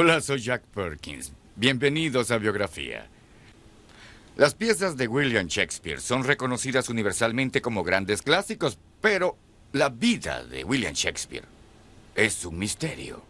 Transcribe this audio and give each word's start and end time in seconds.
Hola, 0.00 0.20
soy 0.20 0.38
Jack 0.38 0.62
Perkins. 0.72 1.32
Bienvenidos 1.56 2.30
a 2.30 2.38
Biografía. 2.38 3.08
Las 4.36 4.54
piezas 4.54 4.96
de 4.96 5.08
William 5.08 5.48
Shakespeare 5.48 6.00
son 6.00 6.22
reconocidas 6.22 6.88
universalmente 6.88 7.60
como 7.60 7.82
grandes 7.82 8.22
clásicos, 8.22 8.78
pero 9.00 9.36
la 9.72 9.88
vida 9.88 10.44
de 10.44 10.62
William 10.62 10.94
Shakespeare 10.94 11.46
es 12.14 12.44
un 12.44 12.58
misterio. 12.58 13.24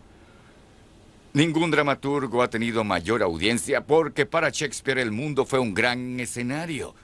Ningún 1.32 1.70
dramaturgo 1.70 2.42
ha 2.42 2.50
tenido 2.50 2.84
mayor 2.84 3.22
audiencia 3.22 3.86
porque 3.86 4.26
para 4.26 4.50
Shakespeare 4.50 4.98
el 4.98 5.10
mundo 5.10 5.46
fue 5.46 5.60
un 5.60 5.72
gran 5.72 6.20
escenario. 6.20 6.94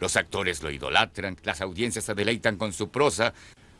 Los 0.00 0.16
actores 0.16 0.64
lo 0.64 0.70
idolatran, 0.72 1.36
las 1.44 1.60
audiencias 1.60 2.06
se 2.06 2.14
deleitan 2.16 2.56
con 2.56 2.72
su 2.72 2.88
prosa. 2.88 3.34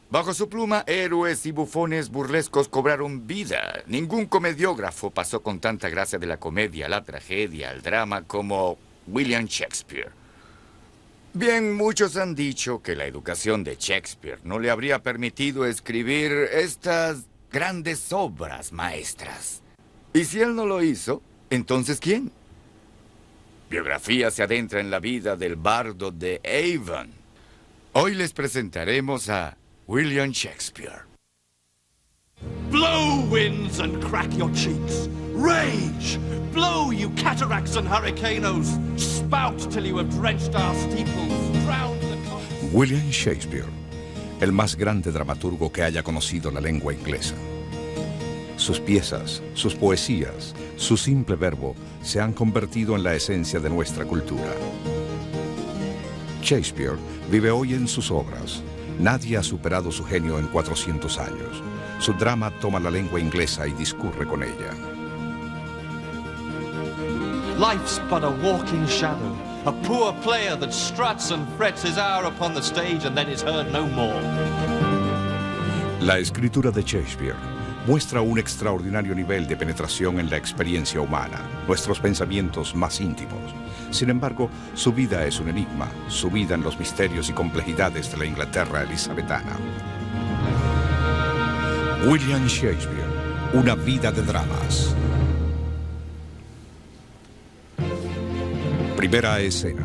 Bajo 0.08 0.32
su 0.34 0.48
pluma, 0.48 0.84
héroes 0.86 1.44
y 1.46 1.50
bufones 1.50 2.10
burlescos 2.10 2.68
cobraron 2.68 3.26
vida. 3.26 3.82
Ningún 3.86 4.26
comediógrafo 4.26 5.10
pasó 5.10 5.42
con 5.42 5.58
tanta 5.58 5.88
gracia 5.88 6.16
de 6.16 6.26
la 6.26 6.36
comedia 6.36 6.88
la 6.88 7.02
tragedia, 7.02 7.70
al 7.70 7.82
drama, 7.82 8.22
como 8.22 8.78
William 9.08 9.46
Shakespeare. 9.46 10.12
Bien, 11.34 11.74
muchos 11.74 12.16
han 12.16 12.36
dicho 12.36 12.80
que 12.82 12.94
la 12.94 13.04
educación 13.04 13.64
de 13.64 13.76
Shakespeare 13.76 14.38
no 14.44 14.60
le 14.60 14.70
habría 14.70 15.02
permitido 15.02 15.66
escribir 15.66 16.32
estas 16.52 17.24
grandes 17.50 18.12
obras 18.12 18.72
maestras. 18.72 19.60
Y 20.14 20.24
si 20.24 20.40
él 20.40 20.54
no 20.54 20.66
lo 20.66 20.84
hizo, 20.84 21.20
entonces 21.50 21.98
¿quién? 21.98 22.30
Biografía 23.68 24.30
se 24.30 24.44
adentra 24.44 24.78
en 24.78 24.90
la 24.90 25.00
vida 25.00 25.34
del 25.34 25.56
bardo 25.56 26.12
de 26.12 26.40
Avon. 26.44 27.10
Hoy 27.92 28.14
les 28.14 28.32
presentaremos 28.32 29.28
a 29.28 29.56
William 29.88 30.32
Shakespeare. 30.32 31.04
Blow, 32.72 33.24
winds, 33.30 33.78
and 33.78 34.02
crack 34.02 34.26
your 34.36 34.50
cheeks. 34.50 35.08
Rage! 35.32 36.18
Blow, 36.52 36.90
you 36.90 37.10
cataracts 37.10 37.76
and 37.76 37.86
hurricanes. 37.86 38.80
Spout 38.96 39.56
till 39.70 39.86
you 39.86 39.96
have 39.98 40.10
drenched 40.10 40.56
our 40.56 40.74
steeples, 40.74 41.62
drowned 41.62 42.02
the 42.02 42.16
coast. 42.28 42.74
William 42.74 43.12
Shakespeare, 43.12 43.68
el 44.40 44.50
más 44.50 44.74
grande 44.76 45.12
dramaturgo 45.12 45.70
que 45.70 45.84
haya 45.84 46.02
conocido 46.02 46.50
la 46.50 46.60
lengua 46.60 46.92
inglesa. 46.92 47.36
Sus 48.56 48.80
piezas, 48.80 49.40
sus 49.54 49.76
poesías, 49.76 50.52
su 50.74 50.96
simple 50.96 51.36
verbo 51.36 51.76
se 52.02 52.20
han 52.20 52.32
convertido 52.32 52.96
en 52.96 53.04
la 53.04 53.14
esencia 53.14 53.60
de 53.60 53.70
nuestra 53.70 54.04
cultura. 54.04 54.52
Shakespeare 56.42 56.96
vive 57.30 57.52
hoy 57.52 57.74
en 57.74 57.86
sus 57.86 58.10
obras. 58.10 58.64
Nadie 58.98 59.36
ha 59.36 59.42
superado 59.42 59.92
su 59.92 60.04
genio 60.04 60.38
en 60.38 60.46
400 60.46 61.18
años. 61.18 61.62
Su 61.98 62.14
drama 62.14 62.50
toma 62.60 62.80
la 62.80 62.90
lengua 62.90 63.20
inglesa 63.20 63.66
y 63.66 63.72
discurre 63.72 64.26
con 64.26 64.42
ella. 64.42 64.72
Life's 67.58 68.00
but 68.10 68.22
a 68.22 68.30
walking 68.30 68.84
shadow, 68.86 69.34
a 69.64 69.72
poor 69.86 70.12
player 70.22 70.56
that 70.56 70.72
struts 70.72 71.30
and 71.30 71.46
frets 71.56 71.82
his 71.82 71.96
hour 71.98 72.26
upon 72.26 72.54
the 72.54 72.62
stage 72.62 73.06
and 73.06 73.16
then 73.16 73.28
is 73.28 73.42
heard 73.42 73.72
no 73.72 73.86
more. 73.86 74.20
La 76.00 76.18
escritura 76.18 76.70
de 76.70 76.82
Shakespeare 76.82 77.36
muestra 77.86 78.20
un 78.20 78.38
extraordinario 78.38 79.14
nivel 79.14 79.46
de 79.46 79.56
penetración 79.56 80.20
en 80.20 80.28
la 80.28 80.36
experiencia 80.36 81.00
humana, 81.00 81.40
nuestros 81.66 81.98
pensamientos 81.98 82.74
más 82.74 83.00
íntimos. 83.00 83.55
Sin 83.90 84.10
embargo, 84.10 84.50
su 84.74 84.92
vida 84.92 85.24
es 85.26 85.40
un 85.40 85.48
enigma, 85.48 85.88
su 86.08 86.30
vida 86.30 86.54
en 86.54 86.62
los 86.62 86.78
misterios 86.78 87.28
y 87.30 87.32
complejidades 87.32 88.10
de 88.10 88.16
la 88.18 88.26
Inglaterra 88.26 88.82
elizabetana. 88.82 89.56
William 92.06 92.46
Shakespeare, 92.46 93.08
una 93.54 93.74
vida 93.74 94.12
de 94.12 94.22
dramas. 94.22 94.94
Primera 98.96 99.40
escena. 99.40 99.84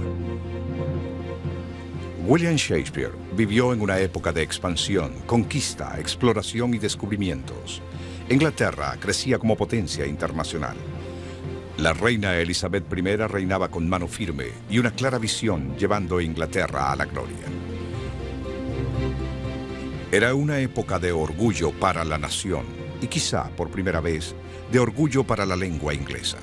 William 2.27 2.55
Shakespeare 2.55 3.11
vivió 3.35 3.73
en 3.73 3.81
una 3.81 3.99
época 3.99 4.31
de 4.31 4.43
expansión, 4.43 5.13
conquista, 5.25 5.99
exploración 5.99 6.73
y 6.73 6.77
descubrimientos. 6.77 7.81
Inglaterra 8.29 8.95
crecía 8.99 9.39
como 9.39 9.57
potencia 9.57 10.05
internacional. 10.05 10.77
La 11.81 11.93
reina 11.93 12.37
Elizabeth 12.37 12.85
I 12.95 13.01
reinaba 13.01 13.69
con 13.69 13.89
mano 13.89 14.07
firme 14.07 14.51
y 14.69 14.77
una 14.77 14.91
clara 14.91 15.17
visión 15.17 15.75
llevando 15.75 16.19
a 16.19 16.23
Inglaterra 16.23 16.91
a 16.91 16.95
la 16.95 17.05
gloria. 17.05 17.47
Era 20.11 20.35
una 20.35 20.59
época 20.59 20.99
de 20.99 21.11
orgullo 21.11 21.71
para 21.71 22.05
la 22.05 22.19
nación 22.19 22.67
y 23.01 23.07
quizá 23.07 23.49
por 23.55 23.71
primera 23.71 23.99
vez 23.99 24.35
de 24.71 24.77
orgullo 24.77 25.23
para 25.23 25.43
la 25.43 25.55
lengua 25.55 25.95
inglesa. 25.95 26.37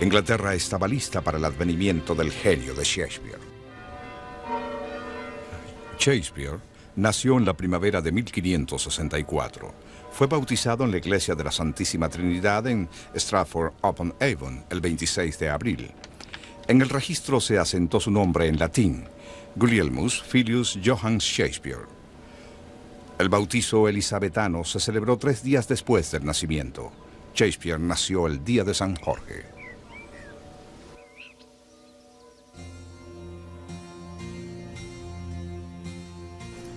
Inglaterra 0.00 0.54
estaba 0.54 0.86
lista 0.86 1.20
para 1.20 1.38
el 1.38 1.44
advenimiento 1.44 2.14
del 2.14 2.30
genio 2.30 2.74
de 2.74 2.84
Shakespeare. 2.84 3.40
Shakespeare 5.98 6.60
nació 6.96 7.38
en 7.38 7.44
la 7.44 7.54
primavera 7.54 8.00
de 8.00 8.12
1564. 8.12 9.72
Fue 10.12 10.26
bautizado 10.26 10.84
en 10.84 10.90
la 10.90 10.98
iglesia 10.98 11.34
de 11.34 11.44
la 11.44 11.50
Santísima 11.50 12.08
Trinidad 12.08 12.66
en 12.66 12.88
Stratford-upon-Avon 13.14 14.64
el 14.70 14.80
26 14.80 15.38
de 15.38 15.50
abril. 15.50 15.90
En 16.68 16.82
el 16.82 16.88
registro 16.88 17.40
se 17.40 17.58
asentó 17.58 17.98
su 17.98 18.10
nombre 18.10 18.46
en 18.46 18.58
latín, 18.58 19.04
Gulielmus 19.56 20.22
Filius 20.22 20.78
Johannes 20.84 21.24
Shakespeare. 21.24 21.86
El 23.18 23.28
bautizo 23.28 23.88
elisabetano 23.88 24.64
se 24.64 24.80
celebró 24.80 25.16
tres 25.16 25.42
días 25.42 25.68
después 25.68 26.10
del 26.10 26.24
nacimiento. 26.24 26.92
Shakespeare 27.34 27.78
nació 27.78 28.26
el 28.26 28.44
día 28.44 28.64
de 28.64 28.74
San 28.74 28.96
Jorge. 28.96 29.61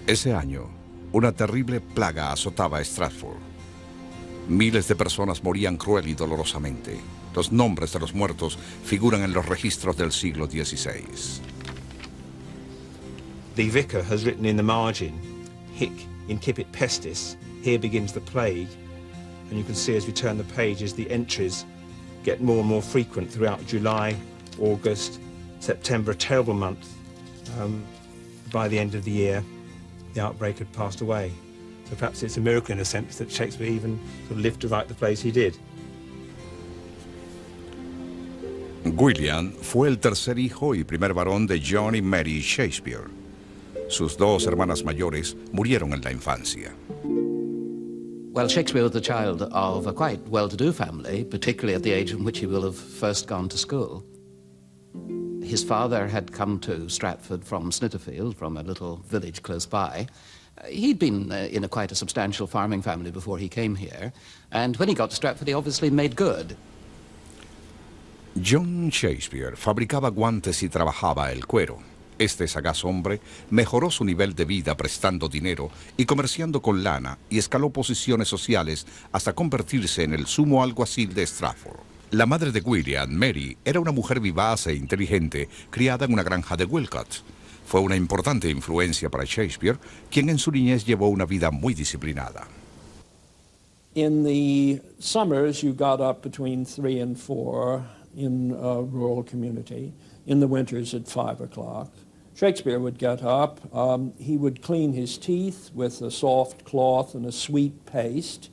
Ese 0.08 0.36
año, 0.36 0.70
una 1.14 1.32
terrible 1.32 1.82
plaga 1.82 2.32
azotaba 2.32 2.78
a 2.78 2.82
Stratford. 2.82 3.40
Miles 4.48 4.88
de 4.88 4.96
personas 4.96 5.44
morían 5.44 5.78
cruel 5.78 6.08
y 6.08 6.14
dolorosamente. 6.14 7.00
Los 7.34 7.52
nombres 7.52 7.92
de 7.92 8.00
los 8.00 8.14
muertos 8.14 8.56
figuran 8.84 9.24
en 9.24 9.34
los 9.34 9.48
registros 9.48 9.98
del 9.98 10.12
siglo 10.12 10.46
XVI. 10.46 11.08
The 13.56 13.70
vicar 13.70 14.04
has 14.04 14.26
written 14.26 14.46
in 14.46 14.58
the 14.58 14.64
margin, 14.64 15.20
hic 15.74 15.92
incipit 16.28 16.68
pestis, 16.72 17.36
here 17.64 17.80
begins 17.80 18.14
the 18.14 18.22
plague. 18.22 18.70
And 19.50 19.58
you 19.58 19.64
can 19.64 19.74
see 19.74 19.98
as 19.98 20.06
we 20.06 20.14
turn 20.14 20.38
the 20.38 20.54
pages, 20.56 20.94
the 20.94 21.10
entries 21.10 21.66
get 22.24 22.42
more 22.42 22.60
and 22.60 22.68
more 22.68 22.84
frequent 22.84 23.32
throughout 23.32 23.66
July, 23.66 24.16
August, 24.60 25.20
September, 25.62 26.12
a 26.12 26.16
terrible 26.16 26.54
month. 26.54 26.94
Um, 27.60 27.84
by 28.52 28.68
the 28.68 28.78
end 28.78 28.94
of 28.94 29.04
the 29.04 29.12
year, 29.12 29.44
the 30.16 30.22
outbreak 30.22 30.58
had 30.58 30.72
passed 30.74 31.02
away. 31.02 31.32
So 31.90 31.96
perhaps 31.96 32.24
it's 32.24 32.38
a 32.38 32.42
miracle 32.42 32.74
in 32.74 32.80
a 32.80 32.86
sense 32.86 33.18
that 33.20 33.32
Shakespeare 33.32 33.68
even 33.68 34.00
sort 34.24 34.32
of 34.32 34.40
lived 34.40 34.62
to 34.62 34.68
write 34.68 34.88
the 34.88 34.96
plays 34.96 35.22
he 35.22 35.32
did. 35.32 35.56
William 38.84 39.52
fue 39.52 39.90
el 39.90 39.98
tercer 39.98 40.38
hijo 40.38 40.74
y 40.74 40.84
primer 40.84 41.14
varón 41.14 41.48
de 41.48 41.60
John 41.60 41.96
y 41.96 42.02
Mary 42.02 42.40
Shakespeare. 42.40 43.10
Sus 43.90 44.16
dos 44.16 44.48
hermanas 44.48 44.84
mayores 44.84 45.36
murieron 45.52 45.94
en 45.94 46.02
la 46.02 46.12
infancia. 46.12 46.74
Well, 48.34 48.48
Shakespeare 48.48 48.84
was 48.84 48.92
the 48.92 49.02
child 49.02 49.44
of 49.44 49.88
a 49.88 49.94
quite 49.94 50.28
well-to-do 50.28 50.74
family, 50.74 51.24
particularly 51.24 51.76
at 51.76 51.84
the 51.84 51.92
age 51.92 52.12
in 52.12 52.24
which 52.24 52.40
he 52.40 52.46
will 52.46 52.64
have 52.64 52.76
first 52.76 53.28
gone 53.28 53.48
to 53.50 53.58
school. 53.58 54.04
His 55.46 55.64
father 55.64 56.08
had 56.08 56.32
come 56.32 56.60
to 56.62 56.90
Stratford 56.90 57.44
from 57.44 57.70
Snitterfield, 57.70 58.36
from 58.36 58.58
a 58.58 58.64
little 58.64 58.98
village 59.08 59.44
close 59.44 59.68
by. 59.68 60.08
Uh, 60.58 60.68
he'd 60.68 60.98
been 60.98 61.32
uh, 61.32 61.48
in 61.52 61.64
a 61.64 61.68
quite 61.68 61.92
a 61.92 61.96
substantial 61.96 62.48
farming 62.48 62.82
family 62.82 63.12
before 63.12 63.38
he 63.38 63.48
came 63.48 63.76
here, 63.76 64.12
and 64.52 64.76
when 64.78 64.90
he 64.90 64.96
got 64.96 65.12
to 65.12 65.16
Stratford, 65.16 65.48
he 65.48 65.54
obviously 65.54 65.92
made 65.92 66.16
good. 66.16 66.58
John 68.42 68.90
Shakespeare 68.90 69.56
fabricaba 69.56 70.10
guantes 70.10 70.64
y 70.64 70.68
trabajaba 70.68 71.32
el 71.32 71.46
cuero. 71.46 71.78
Este 72.18 72.48
sagaz 72.48 72.84
hombre 72.84 73.22
mejoró 73.52 73.92
su 73.92 74.04
nivel 74.04 74.34
de 74.34 74.46
vida 74.46 74.76
prestando 74.76 75.30
dinero 75.30 75.70
y 75.96 76.06
comerciando 76.06 76.60
con 76.62 76.84
lana 76.84 77.20
y 77.30 77.38
escaló 77.38 77.70
posiciones 77.70 78.28
sociales 78.28 78.88
hasta 79.12 79.34
convertirse 79.34 80.04
en 80.04 80.14
el 80.14 80.26
sumo 80.26 80.64
alguacil 80.64 81.14
de 81.14 81.28
Stratford. 81.28 81.95
La 82.12 82.28
madre 82.28 82.52
de 82.52 82.62
William, 82.62 83.10
Mary, 83.12 83.58
era 83.66 83.80
una 83.80 83.92
mujer 83.92 84.20
vivaz 84.20 84.68
e 84.68 84.76
inteligente, 84.76 85.50
criada 85.72 86.06
en 86.06 86.14
una 86.14 86.22
granja 86.22 86.56
de 86.56 86.66
Wilcott. 86.66 87.24
Fue 87.66 87.82
una 87.82 87.96
importante 87.96 88.48
influencia 88.48 89.10
para 89.10 89.26
Shakespeare, 89.26 89.80
quien 90.12 90.30
en 90.30 90.38
su 90.38 90.52
niñez 90.52 90.86
llevó 90.86 91.10
una 91.10 91.26
vida 91.26 91.50
muy 91.50 91.74
disciplinada. 91.74 92.48
In 93.96 94.24
the 94.24 94.82
summers, 95.00 95.64
you 95.64 95.74
got 95.74 96.00
up 96.00 96.22
between 96.22 96.64
three 96.64 97.00
and 97.00 97.18
four 97.18 97.84
in 98.16 98.52
a 98.52 98.82
rural 98.82 99.24
community. 99.24 99.94
In 100.28 100.40
the 100.40 100.48
winters, 100.48 100.94
at 100.94 101.08
five 101.08 101.42
o'clock. 101.42 101.90
Shakespeare 102.36 102.80
would 102.80 102.98
get 103.00 103.24
up. 103.24 103.62
Um, 103.74 104.14
he 104.20 104.38
would 104.38 104.62
clean 104.62 104.94
his 104.94 105.18
teeth 105.18 105.72
with 105.74 106.02
a 106.02 106.12
soft 106.12 106.66
cloth 106.66 107.16
and 107.16 107.26
a 107.26 107.32
sweet 107.32 107.86
paste. 107.86 108.50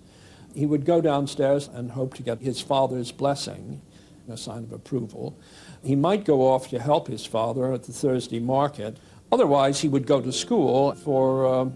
He 0.55 0.67
would 0.67 0.85
go 0.85 1.01
downstairs 1.01 1.69
and 1.73 1.91
hope 1.91 2.15
to 2.15 2.23
get 2.23 2.41
his 2.41 2.61
father's 2.61 3.13
blessing, 3.13 3.81
a 4.29 4.37
sign 4.37 4.65
of 4.65 4.73
approval. 4.73 5.35
He 5.83 5.97
might 5.97 6.25
go 6.25 6.47
off 6.49 6.69
to 6.69 6.79
help 6.79 7.09
his 7.09 7.27
father 7.27 7.73
at 7.73 7.85
the 7.85 7.93
Thursday 7.93 8.41
market. 8.41 8.99
Otherwise, 9.31 9.81
he 9.81 9.89
would 9.89 10.07
go 10.07 10.21
to 10.21 10.31
school 10.31 10.95
for 10.95 11.47
uh, 11.47 11.71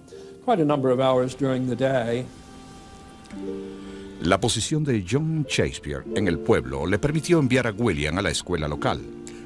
quite 0.45 0.61
a 0.61 0.65
number 0.65 0.91
of 0.91 1.01
hours 1.01 1.35
during 1.35 1.69
the 1.69 1.77
day. 1.77 2.27
La 4.23 4.41
posición 4.41 4.85
de 4.85 5.05
John 5.07 5.47
Shakespeare 5.49 6.05
en 6.15 6.27
el 6.27 6.39
pueblo 6.39 6.87
le 6.87 6.99
permitió 6.99 7.39
enviar 7.39 7.67
a 7.67 7.73
William 7.73 8.19
a 8.19 8.23
la 8.23 8.31
escuela 8.31 8.67
local. 8.67 9.01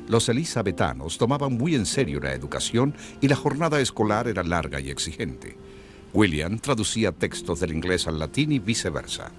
Los 0.08 0.28
elizabetanos 0.28 1.18
tomaban 1.18 1.56
muy 1.56 1.74
en 1.74 1.86
serio 1.86 2.20
la 2.20 2.32
educación 2.32 2.94
y 3.20 3.28
la 3.28 3.36
jornada 3.36 3.80
escolar 3.80 4.26
era 4.26 4.42
larga 4.42 4.80
y 4.80 4.90
exigente. 4.90 5.56
William 6.12 6.58
traducía 6.58 7.12
textos 7.12 7.60
del 7.60 7.72
inglés 7.72 8.06
al 8.06 8.18
latín 8.18 8.52
y 8.52 8.58
viceversa. 8.58 9.30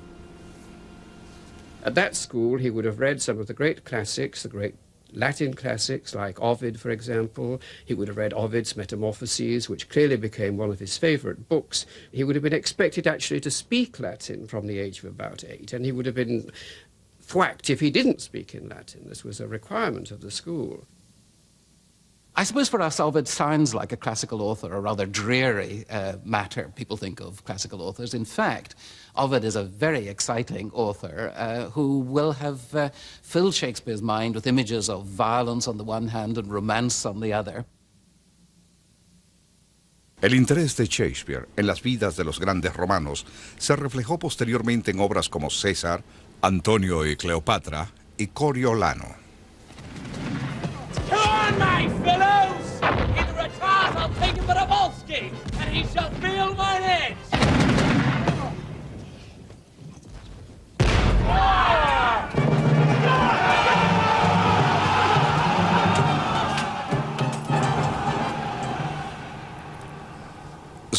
At 1.83 1.95
that 1.95 2.15
school, 2.15 2.59
he 2.59 2.69
would 2.69 2.85
have 2.85 2.99
read 2.99 3.21
some 3.21 3.39
of 3.39 3.47
the 3.47 3.53
great 3.53 3.83
classics, 3.83 4.43
the 4.43 4.49
great 4.49 4.75
Latin 5.13 5.53
classics 5.53 6.15
like 6.15 6.39
Ovid, 6.39 6.79
for 6.79 6.89
example. 6.89 7.59
He 7.85 7.93
would 7.93 8.07
have 8.07 8.17
read 8.17 8.33
Ovid's 8.33 8.77
Metamorphoses, 8.77 9.67
which 9.67 9.89
clearly 9.89 10.15
became 10.15 10.57
one 10.57 10.69
of 10.69 10.79
his 10.79 10.97
favourite 10.97 11.49
books. 11.49 11.85
He 12.11 12.23
would 12.23 12.35
have 12.35 12.43
been 12.43 12.53
expected 12.53 13.07
actually 13.07 13.41
to 13.41 13.51
speak 13.51 13.99
Latin 13.99 14.47
from 14.47 14.67
the 14.67 14.79
age 14.79 14.99
of 14.99 15.05
about 15.05 15.43
eight, 15.43 15.73
and 15.73 15.83
he 15.83 15.91
would 15.91 16.05
have 16.05 16.15
been 16.15 16.49
thwacked 17.19 17.69
if 17.69 17.79
he 17.79 17.89
didn't 17.89 18.21
speak 18.21 18.55
in 18.55 18.69
Latin. 18.69 19.01
This 19.07 19.23
was 19.23 19.39
a 19.39 19.47
requirement 19.47 20.11
of 20.11 20.21
the 20.21 20.31
school. 20.31 20.85
I 22.33 22.45
suppose 22.45 22.69
for 22.69 22.81
us, 22.81 22.99
Ovid 22.99 23.27
sounds 23.27 23.75
like 23.75 23.91
a 23.91 23.97
classical 23.97 24.41
author, 24.41 24.73
a 24.73 24.79
rather 24.79 25.05
dreary 25.05 25.83
uh, 25.89 26.13
matter. 26.23 26.71
People 26.75 26.95
think 26.95 27.19
of 27.19 27.43
classical 27.43 27.81
authors. 27.81 28.13
In 28.13 28.23
fact, 28.23 28.75
Ovid 29.17 29.43
is 29.43 29.57
a 29.57 29.63
very 29.63 30.07
exciting 30.07 30.71
author 30.73 31.33
uh, 31.35 31.69
who 31.71 31.99
will 31.99 32.31
have 32.31 32.73
uh, 32.73 32.89
filled 33.21 33.53
Shakespeare's 33.53 34.01
mind 34.01 34.35
with 34.35 34.47
images 34.47 34.89
of 34.89 35.05
violence 35.05 35.67
on 35.67 35.77
the 35.77 35.83
one 35.83 36.07
hand 36.07 36.37
and 36.37 36.47
romance 36.47 37.05
on 37.05 37.19
the 37.19 37.33
other. 37.33 37.65
El 40.21 40.33
interés 40.33 40.77
de 40.77 40.85
Shakespeare 40.85 41.49
en 41.57 41.65
las 41.65 41.81
vidas 41.81 42.15
de 42.15 42.23
los 42.23 42.39
grandes 42.39 42.75
romanos 42.75 43.25
se 43.57 43.75
reflejó 43.75 44.19
posteriormente 44.19 44.91
en 44.91 44.99
obras 44.99 45.27
como 45.29 45.49
César, 45.49 46.03
Antonio 46.41 47.05
y 47.05 47.17
Cleopatra 47.17 47.91
y 48.17 48.27
Coriolano. 48.27 49.20
On, 51.51 51.59
my 51.59 51.89
fellows! 52.03 52.81
In 53.17 53.27
retard, 53.35 53.95
I'll 53.95 54.13
take 54.15 54.35
him 54.35 54.45
for 54.45 54.51
a 54.51 54.65
Volsky, 54.65 55.33
and 55.59 55.69
he 55.69 55.83
shall 55.91 56.09
feel 56.11 56.53
mine 56.55 56.83
edge! 56.83 57.17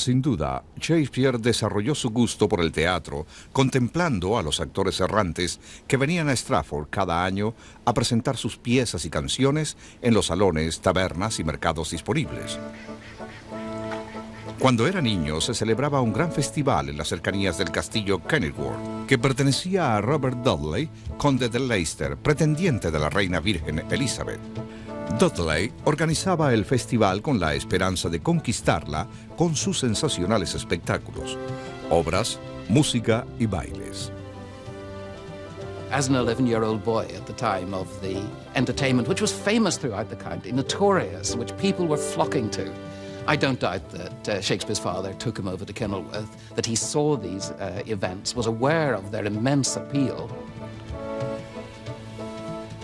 Sin 0.02 0.20
duda, 0.20 0.64
Shakespeare 0.81 1.38
desarrolló 1.38 1.94
su 1.94 2.10
gusto 2.10 2.49
por 2.49 2.60
el 2.60 2.72
teatro 2.72 3.25
contemplando 3.52 4.37
a 4.37 4.43
los 4.43 4.58
actores 4.58 4.99
errantes 4.99 5.60
que 5.87 5.96
venían 5.96 6.28
a 6.28 6.32
Stratford 6.32 6.88
cada 6.90 7.25
año 7.25 7.54
a 7.84 7.94
presentar 7.94 8.37
sus 8.37 8.56
piezas 8.56 9.04
y 9.04 9.10
canciones 9.10 9.76
en 10.00 10.12
los 10.12 10.26
salones, 10.26 10.81
tabernas 10.81 11.38
y 11.38 11.44
mercados 11.44 11.93
disponibles. 11.93 12.58
Cuando 14.58 14.88
era 14.88 15.00
niño 15.00 15.40
se 15.40 15.54
celebraba 15.54 16.00
un 16.00 16.12
gran 16.12 16.32
festival 16.32 16.88
en 16.88 16.98
las 16.98 17.06
cercanías 17.06 17.58
del 17.58 17.70
castillo 17.70 18.26
Kenilworth, 18.26 19.06
que 19.06 19.19
pertenecía 19.19 19.96
a 19.96 20.00
Robert 20.00 20.38
Dudley, 20.38 20.90
conde 21.16 21.48
de 21.48 21.60
Leicester, 21.60 22.16
pretendiente 22.16 22.90
de 22.90 22.98
la 22.98 23.08
reina 23.08 23.38
virgen 23.38 23.84
Elizabeth. 23.88 24.40
Dudley 25.19 25.72
organizaba 25.84 26.52
el 26.52 26.64
festival 26.64 27.22
con 27.22 27.38
la 27.38 27.54
esperanza 27.54 28.08
de 28.08 28.20
conquistarla 28.20 29.06
con 29.37 29.54
sus 29.54 29.78
sensacionales 29.78 30.54
espectáculos, 30.54 31.38
obras, 31.90 32.38
música 32.69 33.25
y 33.38 33.46
bailes. 33.46 34.10
As 35.93 36.08
an 36.08 36.16
11 36.16 36.46
year 36.46 36.64
old 36.64 36.82
boy 36.84 37.04
at 37.14 37.26
the 37.26 37.34
time 37.34 37.75
of 37.75 37.87
the 38.00 38.19
entertainment, 38.54 39.08
which 39.08 39.20
was 39.20 39.31
famous 39.31 39.76
throughout 39.76 40.08
the 40.08 40.16
county, 40.16 40.50
notorious, 40.50 41.37
which 41.37 41.55
people 41.58 41.87
were 41.87 41.98
flocking 41.98 42.50
to, 42.50 42.72
I 43.26 43.37
don't 43.37 43.60
doubt 43.60 43.88
that 43.90 44.28
uh, 44.28 44.40
Shakespeare's 44.40 44.81
father 44.81 45.12
took 45.14 45.38
him 45.38 45.46
over 45.46 45.64
to 45.64 45.72
Kenilworth, 45.72 46.55
that 46.56 46.66
he 46.66 46.75
saw 46.75 47.16
these 47.16 47.50
uh, 47.50 47.82
events, 47.87 48.34
was 48.34 48.46
aware 48.46 48.94
of 48.94 49.12
their 49.12 49.25
immense 49.25 49.76
appeal. 49.76 50.28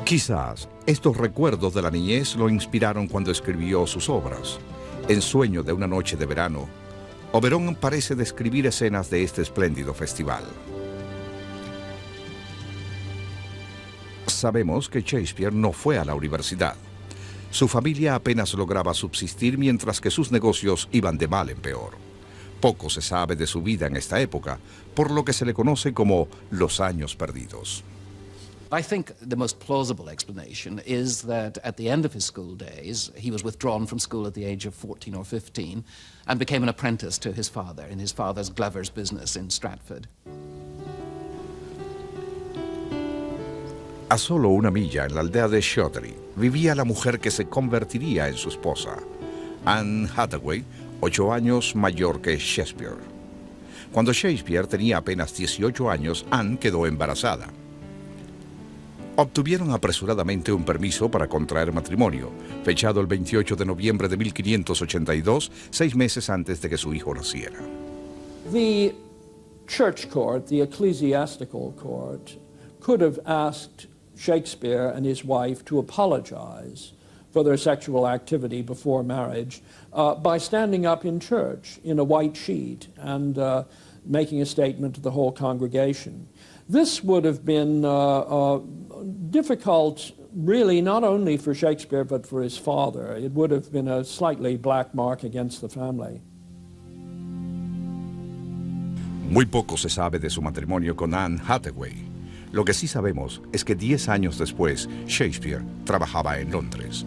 Quizás 0.08 0.70
estos 0.86 1.18
recuerdos 1.18 1.74
de 1.74 1.82
la 1.82 1.90
niñez 1.90 2.34
lo 2.34 2.48
inspiraron 2.48 3.08
cuando 3.08 3.30
escribió 3.30 3.86
sus 3.86 4.08
obras. 4.08 4.58
En 5.06 5.20
Sueño 5.20 5.62
de 5.62 5.74
una 5.74 5.86
noche 5.86 6.16
de 6.16 6.24
verano, 6.24 6.66
Oberon 7.32 7.74
parece 7.74 8.14
describir 8.14 8.66
escenas 8.66 9.10
de 9.10 9.22
este 9.22 9.42
espléndido 9.42 9.92
festival. 9.92 10.44
Sabemos 14.26 14.88
que 14.88 15.02
Shakespeare 15.02 15.52
no 15.52 15.72
fue 15.72 15.98
a 15.98 16.06
la 16.06 16.14
universidad. 16.14 16.76
Su 17.50 17.68
familia 17.68 18.14
apenas 18.14 18.54
lograba 18.54 18.94
subsistir 18.94 19.58
mientras 19.58 20.00
que 20.00 20.10
sus 20.10 20.32
negocios 20.32 20.88
iban 20.90 21.18
de 21.18 21.28
mal 21.28 21.50
en 21.50 21.58
peor. 21.58 21.98
Poco 22.62 22.88
se 22.88 23.02
sabe 23.02 23.36
de 23.36 23.46
su 23.46 23.60
vida 23.60 23.88
en 23.88 23.96
esta 23.96 24.18
época, 24.22 24.58
por 24.94 25.10
lo 25.10 25.22
que 25.22 25.34
se 25.34 25.44
le 25.44 25.52
conoce 25.52 25.92
como 25.92 26.28
los 26.50 26.80
años 26.80 27.14
perdidos. 27.14 27.84
I 28.70 28.82
think 28.82 29.12
the 29.22 29.36
most 29.36 29.60
plausible 29.60 30.10
explanation 30.10 30.82
is 30.84 31.22
that 31.22 31.56
at 31.64 31.78
the 31.78 31.88
end 31.88 32.04
of 32.04 32.12
his 32.12 32.26
school 32.26 32.54
days, 32.54 33.10
he 33.16 33.30
was 33.30 33.42
withdrawn 33.42 33.86
from 33.86 33.98
school 33.98 34.26
at 34.26 34.34
the 34.34 34.44
age 34.44 34.66
of 34.66 34.74
14 34.74 35.14
or 35.14 35.24
15 35.24 35.84
and 36.26 36.38
became 36.38 36.62
an 36.62 36.68
apprentice 36.68 37.16
to 37.18 37.32
his 37.32 37.48
father 37.48 37.86
in 37.86 37.98
his 37.98 38.12
father's 38.12 38.50
Glover's 38.50 38.90
business 38.90 39.36
in 39.36 39.48
Stratford. 39.48 40.06
A 44.10 44.18
solo 44.18 44.50
una 44.50 44.70
milla 44.70 45.06
en 45.06 45.14
la 45.14 45.22
aldea 45.22 45.48
de 45.48 45.62
Shottery 45.62 46.14
vivía 46.36 46.74
la 46.74 46.84
mujer 46.84 47.20
que 47.20 47.30
se 47.30 47.46
convertiría 47.46 48.28
en 48.28 48.36
su 48.36 48.50
esposa, 48.50 48.98
Anne 49.64 50.08
Hathaway, 50.14 50.62
ocho 51.00 51.32
años 51.32 51.74
mayor 51.74 52.20
que 52.20 52.36
Shakespeare. 52.36 52.98
Cuando 53.92 54.12
Shakespeare 54.12 54.66
tenía 54.66 54.98
apenas 54.98 55.34
18 55.34 55.90
años, 55.90 56.26
Anne 56.30 56.58
quedó 56.58 56.86
embarazada. 56.86 57.48
Obtuvieron 59.20 59.72
apresuradamente 59.72 60.52
un 60.52 60.62
permiso 60.62 61.10
para 61.10 61.26
contraer 61.26 61.72
matrimonio, 61.72 62.30
fechado 62.62 63.00
el 63.00 63.08
28 63.08 63.56
de 63.56 63.64
noviembre 63.64 64.06
de 64.06 64.16
1582, 64.16 65.50
seis 65.70 65.96
meses 65.96 66.30
antes 66.30 66.62
de 66.62 66.68
que 66.68 66.76
su 66.76 66.94
hijo 66.94 67.12
naciera. 67.12 67.58
The 68.52 68.94
church 69.66 70.08
court, 70.08 70.46
the 70.46 70.62
ecclesiastical 70.62 71.72
court, 71.72 72.36
could 72.78 73.00
have 73.00 73.18
asked 73.26 73.88
Shakespeare 74.16 74.86
and 74.86 75.04
his 75.04 75.24
wife 75.24 75.64
to 75.64 75.80
apologize 75.80 76.92
for 77.32 77.42
their 77.42 77.58
sexual 77.58 78.06
activity 78.06 78.62
before 78.62 79.02
marriage 79.02 79.62
uh, 79.92 80.14
by 80.14 80.38
standing 80.38 80.86
up 80.86 81.04
in 81.04 81.18
church 81.18 81.80
in 81.82 81.98
a 81.98 82.04
white 82.04 82.36
sheet 82.36 82.86
and 82.96 83.36
uh, 83.36 83.64
making 84.06 84.40
a 84.40 84.46
statement 84.46 84.94
to 84.94 85.00
the 85.00 85.10
whole 85.10 85.32
congregation. 85.32 86.28
This 86.68 87.02
would 87.02 87.24
have 87.24 87.44
been 87.44 87.84
uh, 87.84 87.88
uh 87.88 88.60
difficult, 89.30 90.12
really, 90.34 90.80
not 90.82 91.02
only 91.02 91.36
for 91.36 91.54
Shakespeare 91.54 92.04
but 92.04 92.26
for 92.26 92.42
his 92.42 92.58
father. 92.58 93.16
It 93.16 93.32
would 93.32 93.50
have 93.50 93.72
been 93.72 93.88
a 93.88 94.04
slightly 94.04 94.56
black 94.56 94.94
mark 94.94 95.24
against 95.24 95.60
the 95.60 95.68
family. 95.68 96.20
Muy 99.30 99.44
poco 99.44 99.76
se 99.76 99.90
sabe 99.90 100.18
de 100.18 100.30
su 100.30 100.40
matrimonio 100.40 100.94
con 100.96 101.12
Anne 101.14 101.38
Hathaway. 101.46 101.92
Lo 102.50 102.64
que 102.64 102.72
sí 102.72 102.88
sabemos 102.88 103.42
es 103.52 103.62
que 103.62 103.74
10 103.74 104.08
años 104.08 104.38
después, 104.38 104.88
Shakespeare 105.06 105.62
trabajaba 105.84 106.38
en 106.38 106.50
Londres. 106.50 107.04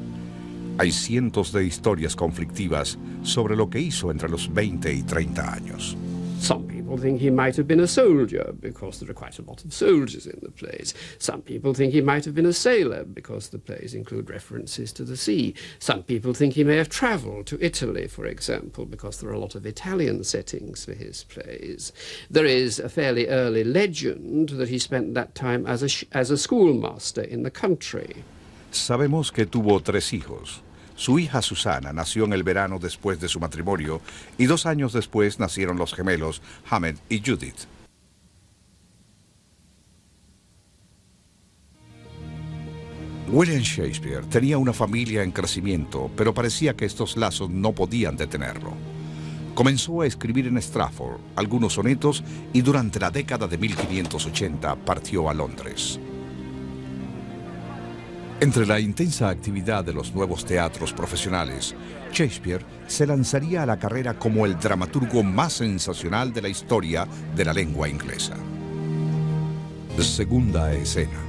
Hay 0.78 0.92
cientos 0.92 1.52
de 1.52 1.66
historias 1.66 2.16
conflictivas 2.16 2.98
sobre 3.24 3.56
lo 3.56 3.70
que 3.70 3.80
hizo 3.80 4.12
entre 4.12 4.30
los 4.30 4.54
20 4.54 4.94
y 4.94 5.02
30 5.02 5.54
años. 5.54 5.98
Some 6.40 6.81
people 6.92 7.04
think 7.04 7.22
he 7.22 7.30
might 7.30 7.56
have 7.56 7.70
been 7.70 7.80
a 7.80 7.88
soldier 7.88 8.54
because 8.60 9.00
there 9.00 9.10
are 9.10 9.14
quite 9.14 9.40
a 9.40 9.42
lot 9.44 9.64
of 9.64 9.74
soldiers 9.74 10.28
in 10.28 10.38
the 10.42 10.52
plays. 10.52 10.94
Some 11.20 11.42
people 11.42 11.74
think 11.74 11.94
he 11.94 12.02
might 12.02 12.26
have 12.26 12.36
been 12.36 12.46
a 12.46 12.52
sailor 12.52 13.06
because 13.06 13.48
the 13.48 13.60
plays 13.60 13.94
include 13.94 14.30
references 14.30 14.92
to 14.94 15.06
the 15.06 15.16
sea. 15.16 15.56
Some 15.80 16.04
people 16.04 16.34
think 16.34 16.54
he 16.54 16.66
may 16.66 16.76
have 16.76 16.90
travelled 16.90 17.48
to 17.48 17.66
Italy, 17.66 18.08
for 18.08 18.26
example, 18.26 18.86
because 18.86 19.22
there 19.22 19.30
are 19.30 19.34
a 19.34 19.40
lot 19.40 19.56
of 19.56 19.66
Italian 19.66 20.26
settings 20.26 20.84
for 20.84 20.94
his 20.94 21.24
plays. 21.24 21.94
There 22.30 22.46
is 22.46 22.78
a 22.78 22.90
fairly 22.90 23.28
early 23.28 23.64
legend 23.64 24.50
that 24.50 24.68
he 24.68 24.78
spent 24.78 25.14
that 25.14 25.34
time 25.34 25.66
as 25.66 25.84
a, 25.84 26.18
as 26.18 26.30
a 26.30 26.38
schoolmaster 26.38 27.22
in 27.22 27.44
the 27.44 27.52
country. 27.52 28.26
Sabemos 28.74 29.32
que 29.32 29.46
tuvo 29.46 29.82
tres 29.82 30.12
hijos. 30.12 30.62
Su 31.02 31.18
hija 31.18 31.42
Susana 31.42 31.92
nació 31.92 32.26
en 32.26 32.34
el 32.34 32.44
verano 32.44 32.78
después 32.78 33.20
de 33.20 33.28
su 33.28 33.40
matrimonio 33.40 34.02
y 34.38 34.46
dos 34.46 34.68
años 34.68 34.94
después 34.94 35.40
nacieron 35.40 35.80
los 35.80 35.96
gemelos 35.96 36.44
Hamed 36.70 36.96
y 37.10 37.24
Judith. 37.26 37.66
William 43.30 43.64
Shakespeare 43.64 44.24
tenía 44.30 44.60
una 44.60 44.74
familia 44.74 45.24
en 45.24 45.32
crecimiento, 45.32 46.12
pero 46.16 46.36
parecía 46.36 46.76
que 46.76 46.86
estos 46.86 47.18
lazos 47.18 47.50
no 47.50 47.72
podían 47.72 48.16
detenerlo. 48.16 48.76
Comenzó 49.56 50.02
a 50.02 50.06
escribir 50.06 50.46
en 50.46 50.62
Stratford 50.62 51.20
algunos 51.36 51.74
sonetos 51.74 52.24
y 52.54 52.62
durante 52.62 53.00
la 53.00 53.10
década 53.10 53.48
de 53.48 53.58
1580 53.58 54.76
partió 54.76 55.32
a 55.32 55.34
Londres. 55.34 56.00
Entre 58.42 58.66
la 58.66 58.80
intensa 58.80 59.30
actividad 59.30 59.86
de 59.86 59.94
los 59.94 60.16
nuevos 60.16 60.44
teatros 60.44 60.94
profesionales, 60.94 61.76
Shakespeare 62.12 62.66
se 62.88 63.06
lanzaría 63.06 63.62
a 63.62 63.68
la 63.68 63.78
carrera 63.78 64.18
como 64.18 64.48
el 64.48 64.58
dramaturgo 64.58 65.22
más 65.22 65.54
sensacional 65.54 66.34
de 66.34 66.42
la 66.42 66.50
historia 66.50 67.08
de 67.36 67.46
la 67.46 67.54
lengua 67.54 67.88
inglesa. 67.88 68.36
Segunda 70.00 70.74
escena. 70.74 71.20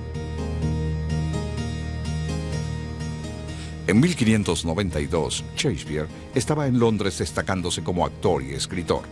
En 3.87 4.01
1592, 4.01 5.45
Shakespeare 5.55 6.09
estaba 6.35 6.67
en 6.67 6.79
Londres 6.79 7.19
destacándose 7.19 7.85
como 7.85 8.07
actor 8.07 8.43
y 8.43 8.55
escritor. 8.55 9.03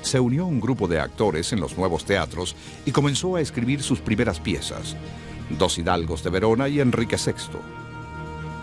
Se 0.00 0.20
unió 0.20 0.44
a 0.44 0.46
un 0.46 0.60
grupo 0.60 0.86
de 0.86 1.00
actores 1.00 1.52
en 1.52 1.58
los 1.58 1.76
nuevos 1.76 2.04
teatros 2.04 2.54
y 2.84 2.92
comenzó 2.92 3.34
a 3.34 3.40
escribir 3.40 3.82
sus 3.82 3.98
primeras 3.98 4.38
piezas, 4.38 4.94
Dos 5.50 5.78
Hidalgos 5.78 6.22
de 6.22 6.30
Verona 6.30 6.68
y 6.68 6.80
Enrique 6.80 7.16
VI. 7.16 7.58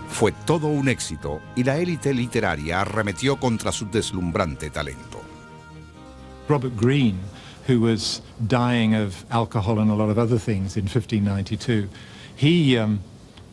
Fue 0.10 0.32
todo 0.46 0.68
un 0.68 0.90
éxito 0.90 1.42
y 1.56 1.64
la 1.64 1.78
élite 1.78 2.14
literaria 2.14 2.82
arremetió 2.82 3.38
contra 3.38 3.72
su 3.72 3.90
deslumbrante 3.90 4.70
talento. 4.70 5.22
Robert 6.48 6.76
Greene, 6.76 7.20
who 7.68 7.80
was 7.80 8.22
dying 8.48 8.94
of 8.94 9.26
alcohol 9.32 9.80
and 9.80 9.90
a 9.90 9.96
lot 9.96 10.10
of 10.10 10.18
other 10.18 10.38
things 10.38 10.78
in 10.78 10.84
1592, 10.84 11.90
he 12.36 12.78
um, 12.78 13.00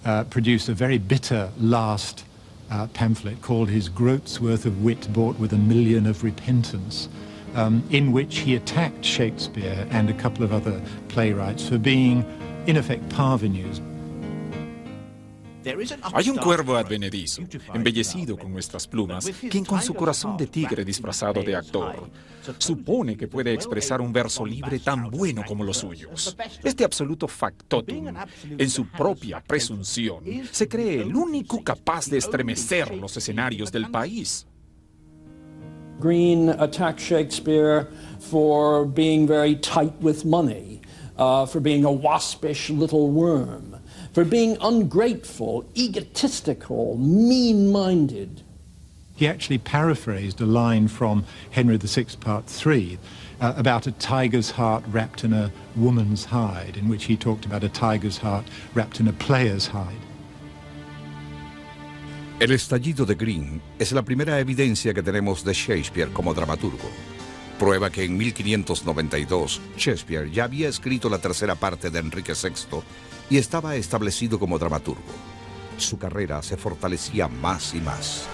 uh, 0.05 0.25
produced 0.25 0.69
a 0.69 0.75
very 0.75 0.99
bitter 0.99 1.51
last 1.59 2.25
uh, 2.71 2.87
pamphlet 2.89 3.41
called 3.43 3.69
his 3.69 3.89
Groat's 3.89 4.41
Worth 4.41 4.67
of 4.67 4.83
Wit 4.83 5.13
Bought 5.13 5.39
with 5.39 5.53
a 5.53 5.59
Million 5.59 6.07
of 6.07 6.23
Repentance, 6.25 7.09
um, 7.55 7.83
in 7.91 8.13
which 8.13 8.39
he 8.39 8.55
attacked 8.55 9.05
Shakespeare 9.05 9.87
and 9.91 10.09
a 10.11 10.15
couple 10.15 10.45
of 10.45 10.53
other 10.53 10.81
playwrights 11.09 11.69
for 11.69 11.79
being, 11.79 12.25
Hay 16.15 16.31
un 16.31 16.37
cuervo 16.39 16.77
advenedizo, 16.77 17.43
embellecido 17.75 18.37
con 18.37 18.53
nuestras 18.53 18.87
plumas, 18.87 19.31
quien 19.51 19.65
con 19.65 19.83
su 19.83 19.95
corazón 19.95 20.37
de 20.37 20.47
tigre 20.47 20.85
disfrazado 20.85 21.43
de 21.43 21.55
actor, 21.55 22.09
supone 22.59 23.17
que 23.17 23.29
puede 23.29 23.53
expresar 23.53 24.01
un 24.01 24.13
verso 24.13 24.47
libre 24.47 24.79
tan 24.79 25.11
bueno 25.11 25.43
como 25.47 25.63
los 25.65 25.79
suyos. 25.79 26.37
Este 26.65 26.85
absoluto 26.85 27.29
factotum, 27.29 28.15
en 28.57 28.71
su 28.71 28.87
propia 28.87 29.43
presunción, 29.43 30.25
se 30.51 30.67
cree 30.67 31.03
el 31.03 31.15
único 31.15 31.63
capaz 31.63 32.09
de 32.09 32.19
estremecer 32.19 32.95
los 32.97 33.17
escenarios 33.17 33.71
del 33.71 33.91
país. 33.91 34.47
Green 36.01 36.49
attacked 36.49 36.99
Shakespeare 36.99 37.87
for 38.19 38.87
being 38.87 39.27
very 39.27 39.55
tight 39.57 39.93
with 40.01 40.25
money, 40.25 40.80
uh, 41.21 41.47
for 41.47 41.61
being 41.61 41.85
a 41.85 41.93
waspish 41.93 42.69
little 42.71 43.09
worm. 43.11 43.77
for 44.13 44.25
being 44.25 44.57
ungrateful, 44.61 45.65
egotistical, 45.75 46.97
mean 46.99 47.71
minded. 47.71 48.43
He 49.15 49.29
actually 49.29 49.59
paraphrased 49.59 50.41
a 50.41 50.47
line 50.47 50.89
from 50.89 51.25
Henry 51.51 51.77
VI, 51.77 52.07
Part 52.21 52.47
3, 52.47 52.99
uh, 53.41 53.55
about 53.57 53.87
a 53.87 53.93
tiger's 53.93 54.51
heart 54.51 54.83
wrapped 54.89 55.25
in 55.25 55.33
a 55.33 55.53
woman's 55.77 56.25
hide, 56.25 56.77
in 56.77 56.89
which 56.89 57.05
he 57.05 57.17
talked 57.17 57.45
about 57.45 57.63
a 57.63 57.69
tiger's 57.69 58.19
heart 58.19 58.47
wrapped 58.75 58.99
in 58.99 59.09
a 59.09 59.13
player's 59.13 59.67
hide. 59.67 60.01
El 62.41 62.49
estallido 62.53 63.07
de 63.07 63.15
Green 63.15 63.61
es 63.79 63.93
la 63.93 64.01
primera 64.01 64.39
evidencia 64.41 64.95
que 64.95 65.03
tenemos 65.03 65.45
de 65.45 65.53
Shakespeare 65.53 66.09
como 66.15 66.33
dramaturgo. 66.33 66.89
Prueba 67.61 67.91
que 67.91 68.05
en 68.05 68.17
1592 68.17 69.61
Shakespeare 69.77 70.31
ya 70.31 70.45
había 70.45 70.67
escrito 70.67 71.11
la 71.11 71.19
tercera 71.19 71.55
parte 71.57 71.91
de 71.91 71.99
Enrique 71.99 72.33
VI 72.33 72.81
y 73.29 73.37
estaba 73.37 73.77
establecido 73.77 74.39
como 74.39 74.59
dramaturgo. 74.59 75.03
Su 75.77 75.99
carrera 75.99 76.41
se 76.43 76.57
fortalecía 76.57 77.29
más 77.29 77.75
y 77.75 77.81
más. 77.83 78.27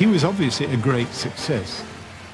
He 0.00 0.06
was 0.08 0.24
obviously 0.24 0.66
a 0.66 0.76
great 0.78 1.12
success. 1.12 1.84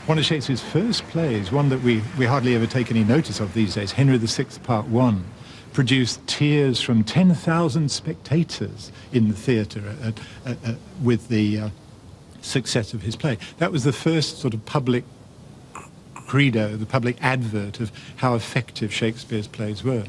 One 0.06 0.18
of 0.18 0.24
Shakespeare's 0.24 0.62
first 0.62 1.06
plays, 1.10 1.52
one 1.52 1.68
that 1.68 1.82
we, 1.82 2.00
we 2.18 2.24
hardly 2.24 2.54
ever 2.54 2.66
take 2.66 2.90
any 2.90 3.04
notice 3.04 3.40
of 3.40 3.52
these 3.52 3.74
days, 3.74 3.92
Henry 3.92 4.16
VI, 4.16 4.46
Part 4.64 4.86
1, 4.88 5.22
produced 5.74 6.26
tears 6.26 6.80
from 6.80 7.04
10,000 7.04 7.90
spectators 7.90 8.90
in 9.12 9.28
the 9.28 9.34
theatre 9.34 9.94
uh, 10.02 10.12
uh, 10.46 10.54
uh, 10.64 10.72
with 11.02 11.28
the 11.28 11.58
uh, 11.58 11.68
success 12.42 12.94
of 12.94 13.02
his 13.02 13.16
play. 13.16 13.38
That 13.58 13.72
was 13.72 13.84
the 13.84 13.92
first 13.92 14.38
sort 14.38 14.54
of 14.54 14.64
public 14.64 15.04
credo, 16.26 16.76
the 16.76 16.86
public 16.86 17.16
advert 17.20 17.80
of 17.80 17.90
how 18.16 18.34
effective 18.34 18.92
Shakespeare's 18.92 19.48
plays 19.48 19.82
were. 19.82 20.04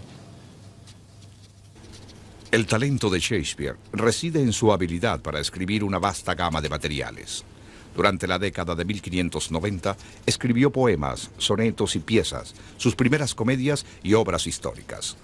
El 2.52 2.66
talento 2.66 3.12
de 3.12 3.20
Shakespeare 3.20 3.78
reside 3.94 4.42
en 4.42 4.52
su 4.54 4.72
habilidad 4.72 5.22
para 5.22 5.40
escribir 5.40 5.84
una 5.84 6.00
vasta 6.00 6.34
gama 6.34 6.60
de 6.62 6.70
materiales. 6.70 7.44
Durante 7.96 8.28
la 8.28 8.40
década 8.40 8.76
de 8.76 8.86
1590 8.86 9.96
escribió 10.26 10.72
poemas, 10.72 11.30
sonetos 11.38 11.96
y 11.96 12.00
piezas, 12.00 12.56
sus 12.78 12.96
primeras 12.96 13.36
comedias 13.36 13.86
y 14.04 14.14
obras 14.14 14.48
históricas. 14.48 15.16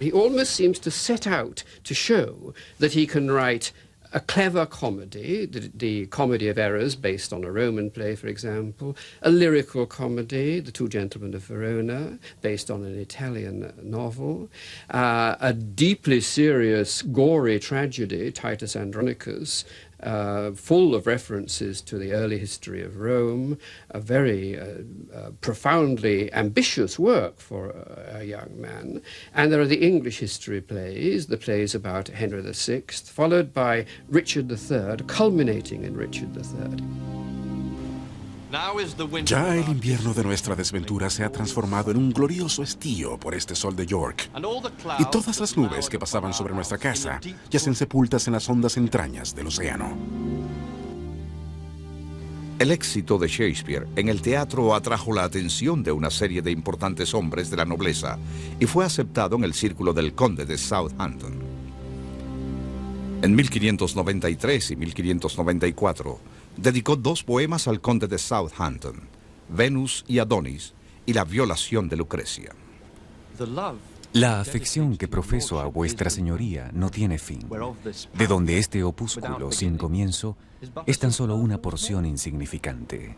He 0.00 0.10
almost 0.10 0.52
seems 0.52 0.80
to 0.80 0.90
set 0.90 1.26
out 1.26 1.62
to 1.84 1.94
show 1.94 2.52
that 2.80 2.92
he 2.92 3.06
can 3.06 3.30
write 3.30 3.72
a 4.14 4.20
clever 4.20 4.64
comedy, 4.64 5.44
the, 5.44 5.70
the, 5.74 6.06
Comedy 6.06 6.48
of 6.48 6.56
Errors, 6.56 6.94
based 6.94 7.32
on 7.32 7.42
a 7.44 7.50
Roman 7.50 7.90
play, 7.90 8.14
for 8.14 8.28
example, 8.28 8.96
a 9.22 9.30
lyrical 9.30 9.86
comedy, 9.86 10.60
The 10.60 10.70
Two 10.70 10.88
Gentlemen 10.88 11.34
of 11.34 11.42
Verona, 11.42 12.18
based 12.40 12.70
on 12.70 12.84
an 12.84 12.96
Italian 12.96 13.72
novel, 13.82 14.48
uh, 14.90 15.34
a 15.40 15.52
deeply 15.52 16.20
serious, 16.20 17.02
gory 17.02 17.58
tragedy, 17.58 18.30
Titus 18.30 18.76
Andronicus, 18.76 19.64
uh, 20.04 20.52
full 20.52 20.94
of 20.94 21.06
references 21.06 21.80
to 21.82 21.98
the 21.98 22.12
early 22.12 22.38
history 22.38 22.82
of 22.82 22.98
Rome, 22.98 23.58
a 23.90 24.00
very 24.00 24.58
uh, 24.58 24.66
uh, 25.14 25.30
profoundly 25.40 26.32
ambitious 26.32 26.98
work 26.98 27.40
for 27.40 27.70
a, 27.70 28.18
a, 28.20 28.24
young 28.24 28.60
man. 28.60 29.00
And 29.34 29.50
there 29.50 29.60
are 29.60 29.66
the 29.66 29.82
English 29.82 30.18
history 30.18 30.60
plays, 30.60 31.26
the 31.26 31.36
plays 31.36 31.74
about 31.74 32.08
Henry 32.08 32.42
VI, 32.42 32.82
followed 33.04 33.54
by 33.54 33.86
Richard 34.08 34.50
III, 34.50 35.06
culminating 35.06 35.84
in 35.84 35.96
Richard 35.96 36.36
III. 36.36 37.43
Ya 39.24 39.56
el 39.56 39.68
invierno 39.68 40.14
de 40.14 40.22
nuestra 40.22 40.54
desventura 40.54 41.10
se 41.10 41.24
ha 41.24 41.32
transformado 41.32 41.90
en 41.90 41.96
un 41.96 42.12
glorioso 42.12 42.62
estío 42.62 43.18
por 43.18 43.34
este 43.34 43.56
sol 43.56 43.74
de 43.74 43.84
York. 43.84 44.30
Y 44.98 45.04
todas 45.06 45.40
las 45.40 45.56
nubes 45.56 45.88
que 45.88 45.98
pasaban 45.98 46.32
sobre 46.32 46.54
nuestra 46.54 46.78
casa 46.78 47.20
yacen 47.50 47.74
sepultas 47.74 48.28
en 48.28 48.34
las 48.34 48.48
hondas 48.48 48.76
entrañas 48.76 49.34
del 49.34 49.48
océano. 49.48 49.96
El 52.60 52.70
éxito 52.70 53.18
de 53.18 53.26
Shakespeare 53.26 53.88
en 53.96 54.08
el 54.08 54.22
teatro 54.22 54.72
atrajo 54.76 55.12
la 55.12 55.24
atención 55.24 55.82
de 55.82 55.90
una 55.90 56.10
serie 56.10 56.40
de 56.40 56.52
importantes 56.52 57.12
hombres 57.12 57.50
de 57.50 57.56
la 57.56 57.64
nobleza 57.64 58.18
y 58.60 58.66
fue 58.66 58.84
aceptado 58.84 59.34
en 59.34 59.42
el 59.42 59.54
círculo 59.54 59.92
del 59.92 60.14
conde 60.14 60.44
de 60.44 60.56
Southampton. 60.56 61.40
En 63.22 63.34
1593 63.34 64.70
y 64.70 64.76
1594, 64.76 66.20
dedicó 66.56 66.96
dos 66.96 67.22
poemas 67.22 67.68
al 67.68 67.80
conde 67.80 68.06
de 68.06 68.18
Southampton, 68.18 69.08
Venus 69.48 70.04
y 70.08 70.18
Adonis, 70.18 70.74
y 71.06 71.12
la 71.12 71.24
violación 71.24 71.88
de 71.88 71.96
Lucrecia. 71.96 72.52
La 74.12 74.40
afección 74.40 74.96
que 74.96 75.08
profeso 75.08 75.58
a 75.58 75.66
vuestra 75.66 76.08
señoría 76.08 76.70
no 76.72 76.88
tiene 76.88 77.18
fin, 77.18 77.40
de 78.14 78.26
donde 78.26 78.58
este 78.58 78.84
opúsculo 78.84 79.50
sin 79.50 79.76
comienzo 79.76 80.36
es 80.86 80.98
tan 80.98 81.12
solo 81.12 81.34
una 81.34 81.60
porción 81.60 82.06
insignificante. 82.06 83.16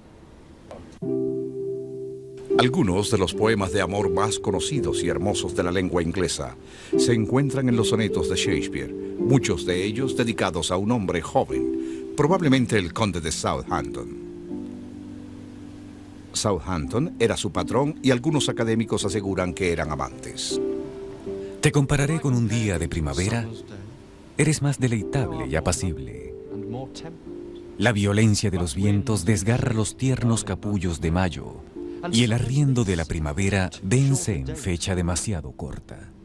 Algunos 2.59 3.11
de 3.11 3.19
los 3.19 3.35
poemas 3.35 3.73
de 3.73 3.83
amor 3.83 4.11
más 4.11 4.39
conocidos 4.39 5.03
y 5.03 5.09
hermosos 5.09 5.55
de 5.55 5.63
la 5.63 5.71
lengua 5.71 6.03
inglesa 6.03 6.57
se 6.97 7.13
encuentran 7.13 7.69
en 7.69 7.77
los 7.77 7.91
sonetos 7.91 8.31
de 8.31 8.37
Shakespeare, 8.37 8.95
muchos 9.19 9.67
de 9.67 9.85
ellos 9.85 10.17
dedicados 10.17 10.71
a 10.71 10.79
un 10.79 10.91
hombre 10.91 11.21
joven, 11.21 11.96
probablemente 12.17 12.79
el 12.79 12.93
conde 12.93 13.21
de 13.21 13.31
Southampton. 13.31 14.27
Southampton 16.33 17.15
era 17.19 17.37
su 17.37 17.53
patrón 17.53 17.99
y 18.03 18.11
algunos 18.11 18.49
académicos 18.49 19.05
aseguran 19.05 19.55
que 19.55 19.73
eran 19.73 19.91
amantes. 19.91 20.61
Te 21.61 21.73
compararé 21.73 22.21
con 22.21 22.35
un 22.35 22.49
día 22.49 22.79
de 22.79 22.89
primavera. 22.89 23.47
Eres 24.39 24.63
más 24.63 24.79
deleitable 24.79 25.47
y 25.47 25.57
apacible. 25.57 26.35
La 27.79 27.93
violencia 27.93 28.51
de 28.51 28.59
los 28.59 28.75
vientos 28.75 29.25
desgarra 29.25 29.73
los 29.73 29.97
tiernos 29.97 30.45
capullos 30.45 31.01
de 31.01 31.11
mayo 31.11 31.57
y 32.13 32.25
el 32.25 32.33
arriendo 32.33 32.85
de 32.85 32.97
la 32.97 33.05
primavera 33.05 33.71
vence 33.83 34.37
en 34.37 34.57
fecha 34.57 34.95
demasiado 34.95 35.53
corta. 35.53 36.16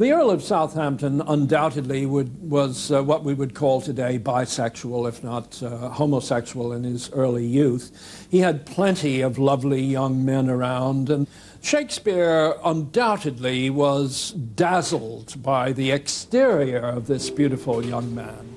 The 0.00 0.12
Earl 0.12 0.30
of 0.30 0.42
Southampton 0.42 1.20
undoubtedly 1.20 2.06
would, 2.06 2.50
was 2.50 2.90
uh, 2.90 3.04
what 3.04 3.22
we 3.22 3.34
would 3.34 3.54
call 3.54 3.82
today 3.82 4.18
bisexual, 4.18 5.06
if 5.06 5.22
not 5.22 5.62
uh, 5.62 5.90
homosexual, 5.90 6.72
in 6.72 6.84
his 6.84 7.10
early 7.12 7.44
youth. 7.44 8.26
He 8.30 8.38
had 8.38 8.64
plenty 8.64 9.20
of 9.20 9.36
lovely 9.36 9.82
young 9.82 10.24
men 10.24 10.48
around, 10.48 11.10
and 11.10 11.26
Shakespeare 11.60 12.54
undoubtedly 12.64 13.68
was 13.68 14.30
dazzled 14.30 15.34
by 15.42 15.72
the 15.72 15.90
exterior 15.90 16.80
of 16.80 17.06
this 17.06 17.28
beautiful 17.28 17.84
young 17.84 18.14
man. 18.14 18.56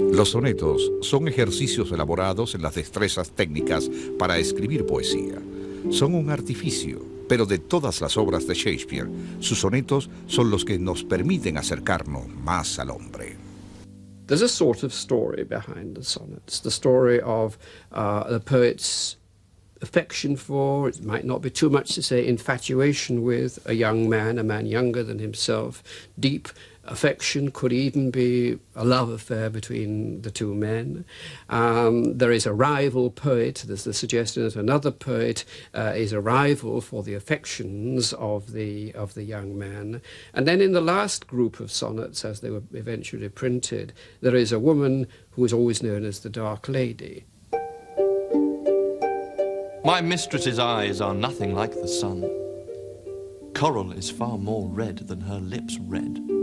Los 0.00 0.32
sonetos 0.32 0.82
son 1.02 1.28
ejercicios 1.28 1.92
elaborados 1.92 2.56
en 2.56 2.62
las 2.62 2.74
destrezas 2.74 3.30
técnicas 3.30 3.88
para 4.18 4.36
escribir 4.36 4.84
poesía. 4.84 5.40
Son 5.92 6.12
un 6.12 6.28
artificio, 6.28 7.19
pero 7.30 7.46
de 7.46 7.58
todas 7.58 8.00
las 8.00 8.16
obras 8.16 8.48
de 8.48 8.54
Shakespeare, 8.54 9.08
sus 9.38 9.60
sonetos 9.60 10.10
son 10.26 10.50
los 10.50 10.64
que 10.64 10.80
nos 10.80 11.04
permiten 11.04 11.58
acercarnos 11.58 12.26
más 12.26 12.80
al 12.80 12.90
hombre. 12.90 13.36
There's 14.26 14.42
a 14.42 14.48
sort 14.48 14.82
of 14.82 14.92
story 14.92 15.44
behind 15.44 15.96
the 15.96 16.02
sonnets, 16.02 16.60
the 16.60 16.72
story 16.72 17.20
of 17.20 17.56
uh, 17.92 18.24
the 18.28 18.40
poet's 18.40 19.16
affection 19.80 20.34
for, 20.34 20.88
it 20.88 21.04
might 21.04 21.24
not 21.24 21.40
be 21.40 21.50
too 21.50 21.70
much 21.70 21.94
to 21.94 22.02
say, 22.02 22.26
infatuation 22.26 23.22
with 23.22 23.60
a 23.64 23.74
young 23.74 24.08
man, 24.08 24.36
a 24.36 24.42
man 24.42 24.66
younger 24.66 25.04
than 25.04 25.20
himself, 25.20 25.84
deep 26.18 26.48
affection 26.90 27.50
could 27.50 27.72
even 27.72 28.10
be 28.10 28.58
a 28.74 28.84
love 28.84 29.08
affair 29.08 29.48
between 29.48 30.22
the 30.22 30.30
two 30.30 30.54
men. 30.54 31.04
Um, 31.48 32.18
there 32.18 32.32
is 32.32 32.46
a 32.46 32.52
rival 32.52 33.10
poet. 33.10 33.64
There's 33.66 33.84
the 33.84 33.94
suggestion 33.94 34.42
that 34.42 34.56
another 34.56 34.90
poet 34.90 35.44
uh, 35.72 35.92
is 35.96 36.12
a 36.12 36.20
rival 36.20 36.80
for 36.80 37.02
the 37.02 37.14
affections 37.14 38.12
of 38.14 38.52
the 38.52 38.92
of 38.94 39.14
the 39.14 39.22
young 39.22 39.58
man. 39.58 40.02
And 40.34 40.46
then 40.46 40.60
in 40.60 40.72
the 40.72 40.80
last 40.80 41.26
group 41.26 41.60
of 41.60 41.70
sonnets, 41.70 42.24
as 42.24 42.40
they 42.40 42.50
were 42.50 42.62
eventually 42.72 43.28
printed, 43.28 43.92
there 44.20 44.34
is 44.34 44.52
a 44.52 44.58
woman 44.58 45.06
who 45.32 45.44
is 45.44 45.52
always 45.52 45.82
known 45.82 46.04
as 46.04 46.20
the 46.20 46.30
Dark 46.30 46.68
Lady. 46.68 47.24
My 49.82 50.02
mistress's 50.02 50.58
eyes 50.58 51.00
are 51.00 51.14
nothing 51.14 51.54
like 51.54 51.72
the 51.72 51.88
sun. 51.88 52.20
Coral 53.54 53.92
is 53.92 54.10
far 54.10 54.36
more 54.38 54.68
red 54.68 55.08
than 55.08 55.22
her 55.22 55.38
lips 55.38 55.78
red. 55.78 56.39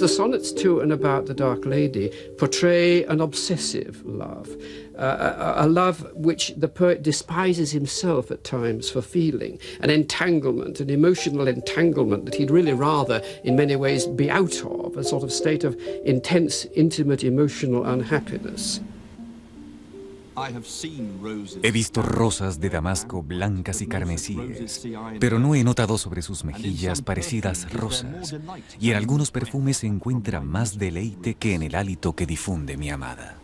The 0.00 0.08
sonnets 0.08 0.50
to 0.52 0.80
and 0.80 0.92
about 0.92 1.26
the 1.26 1.34
Dark 1.34 1.66
Lady 1.66 2.10
portray 2.38 3.04
an 3.04 3.20
obsessive 3.20 4.02
love, 4.06 4.48
uh, 4.96 5.54
a, 5.58 5.66
a, 5.66 5.68
love 5.68 6.10
which 6.14 6.54
the 6.56 6.68
poet 6.68 7.02
despises 7.02 7.72
himself 7.72 8.30
at 8.30 8.42
times 8.42 8.88
for 8.88 9.02
feeling, 9.02 9.58
an 9.80 9.90
entanglement, 9.90 10.80
an 10.80 10.88
emotional 10.88 11.46
entanglement 11.46 12.24
that 12.24 12.34
he'd 12.34 12.50
really 12.50 12.72
rather, 12.72 13.22
in 13.44 13.56
many 13.56 13.76
ways, 13.76 14.06
be 14.06 14.30
out 14.30 14.64
of, 14.64 14.96
a 14.96 15.04
sort 15.04 15.22
of 15.22 15.30
state 15.30 15.64
of 15.64 15.78
intense, 16.06 16.64
intimate 16.74 17.22
emotional 17.22 17.84
unhappiness. 17.84 18.80
He 21.62 21.70
visto 21.70 22.02
rosas 22.02 22.60
de 22.60 22.70
Damasco 22.70 23.22
blancas 23.22 23.80
y 23.82 23.86
carmesíes, 23.86 24.86
pero 25.18 25.38
no 25.38 25.54
he 25.54 25.64
notado 25.64 25.98
sobre 25.98 26.22
sus 26.22 26.44
mejillas 26.44 27.02
parecidas 27.02 27.72
rosas, 27.72 28.34
y 28.80 28.90
en 28.90 28.96
algunos 28.96 29.30
perfumes 29.30 29.78
se 29.78 29.86
encuentra 29.86 30.40
más 30.40 30.78
deleite 30.78 31.34
que 31.34 31.54
en 31.54 31.62
el 31.62 31.74
hálito 31.74 32.14
que 32.14 32.26
difunde 32.26 32.76
mi 32.76 32.90
amada. 32.90 33.36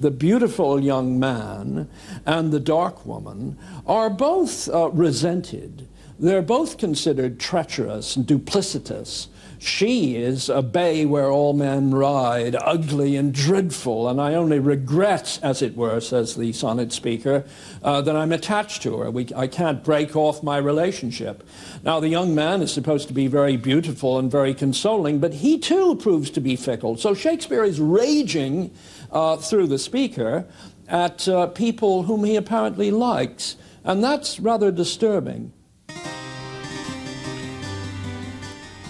The 0.00 0.10
beautiful 0.10 0.80
young 0.80 1.18
man 1.18 1.88
and 2.24 2.52
the 2.52 2.60
dark 2.60 3.04
woman 3.04 3.56
are 3.84 4.08
both 4.08 4.68
uh, 4.68 4.90
resented. 4.92 5.88
They're 6.20 6.40
both 6.40 6.78
considered 6.78 7.40
treacherous 7.40 8.16
and 8.16 8.24
duplicitous. 8.24 9.28
She 9.60 10.14
is 10.14 10.48
a 10.48 10.62
bay 10.62 11.04
where 11.04 11.30
all 11.30 11.52
men 11.52 11.90
ride, 11.90 12.54
ugly 12.54 13.16
and 13.16 13.34
dreadful, 13.34 14.08
and 14.08 14.20
I 14.20 14.34
only 14.34 14.60
regret, 14.60 15.40
as 15.42 15.62
it 15.62 15.76
were, 15.76 15.98
says 16.00 16.36
the 16.36 16.52
sonnet 16.52 16.92
speaker, 16.92 17.44
uh, 17.82 18.00
that 18.02 18.14
I'm 18.14 18.30
attached 18.30 18.82
to 18.82 18.98
her. 18.98 19.10
We, 19.10 19.28
I 19.34 19.48
can't 19.48 19.82
break 19.82 20.14
off 20.14 20.44
my 20.44 20.58
relationship. 20.58 21.42
Now, 21.82 21.98
the 21.98 22.08
young 22.08 22.36
man 22.36 22.62
is 22.62 22.72
supposed 22.72 23.08
to 23.08 23.14
be 23.14 23.26
very 23.26 23.56
beautiful 23.56 24.16
and 24.18 24.30
very 24.30 24.54
consoling, 24.54 25.18
but 25.18 25.34
he 25.34 25.58
too 25.58 25.96
proves 25.96 26.30
to 26.30 26.40
be 26.40 26.54
fickle. 26.54 26.96
So 26.96 27.12
Shakespeare 27.12 27.64
is 27.64 27.80
raging 27.80 28.72
uh, 29.10 29.38
through 29.38 29.66
the 29.66 29.78
speaker 29.78 30.46
at 30.86 31.26
uh, 31.26 31.48
people 31.48 32.04
whom 32.04 32.22
he 32.22 32.36
apparently 32.36 32.92
likes, 32.92 33.56
and 33.82 34.04
that's 34.04 34.38
rather 34.38 34.70
disturbing. 34.70 35.52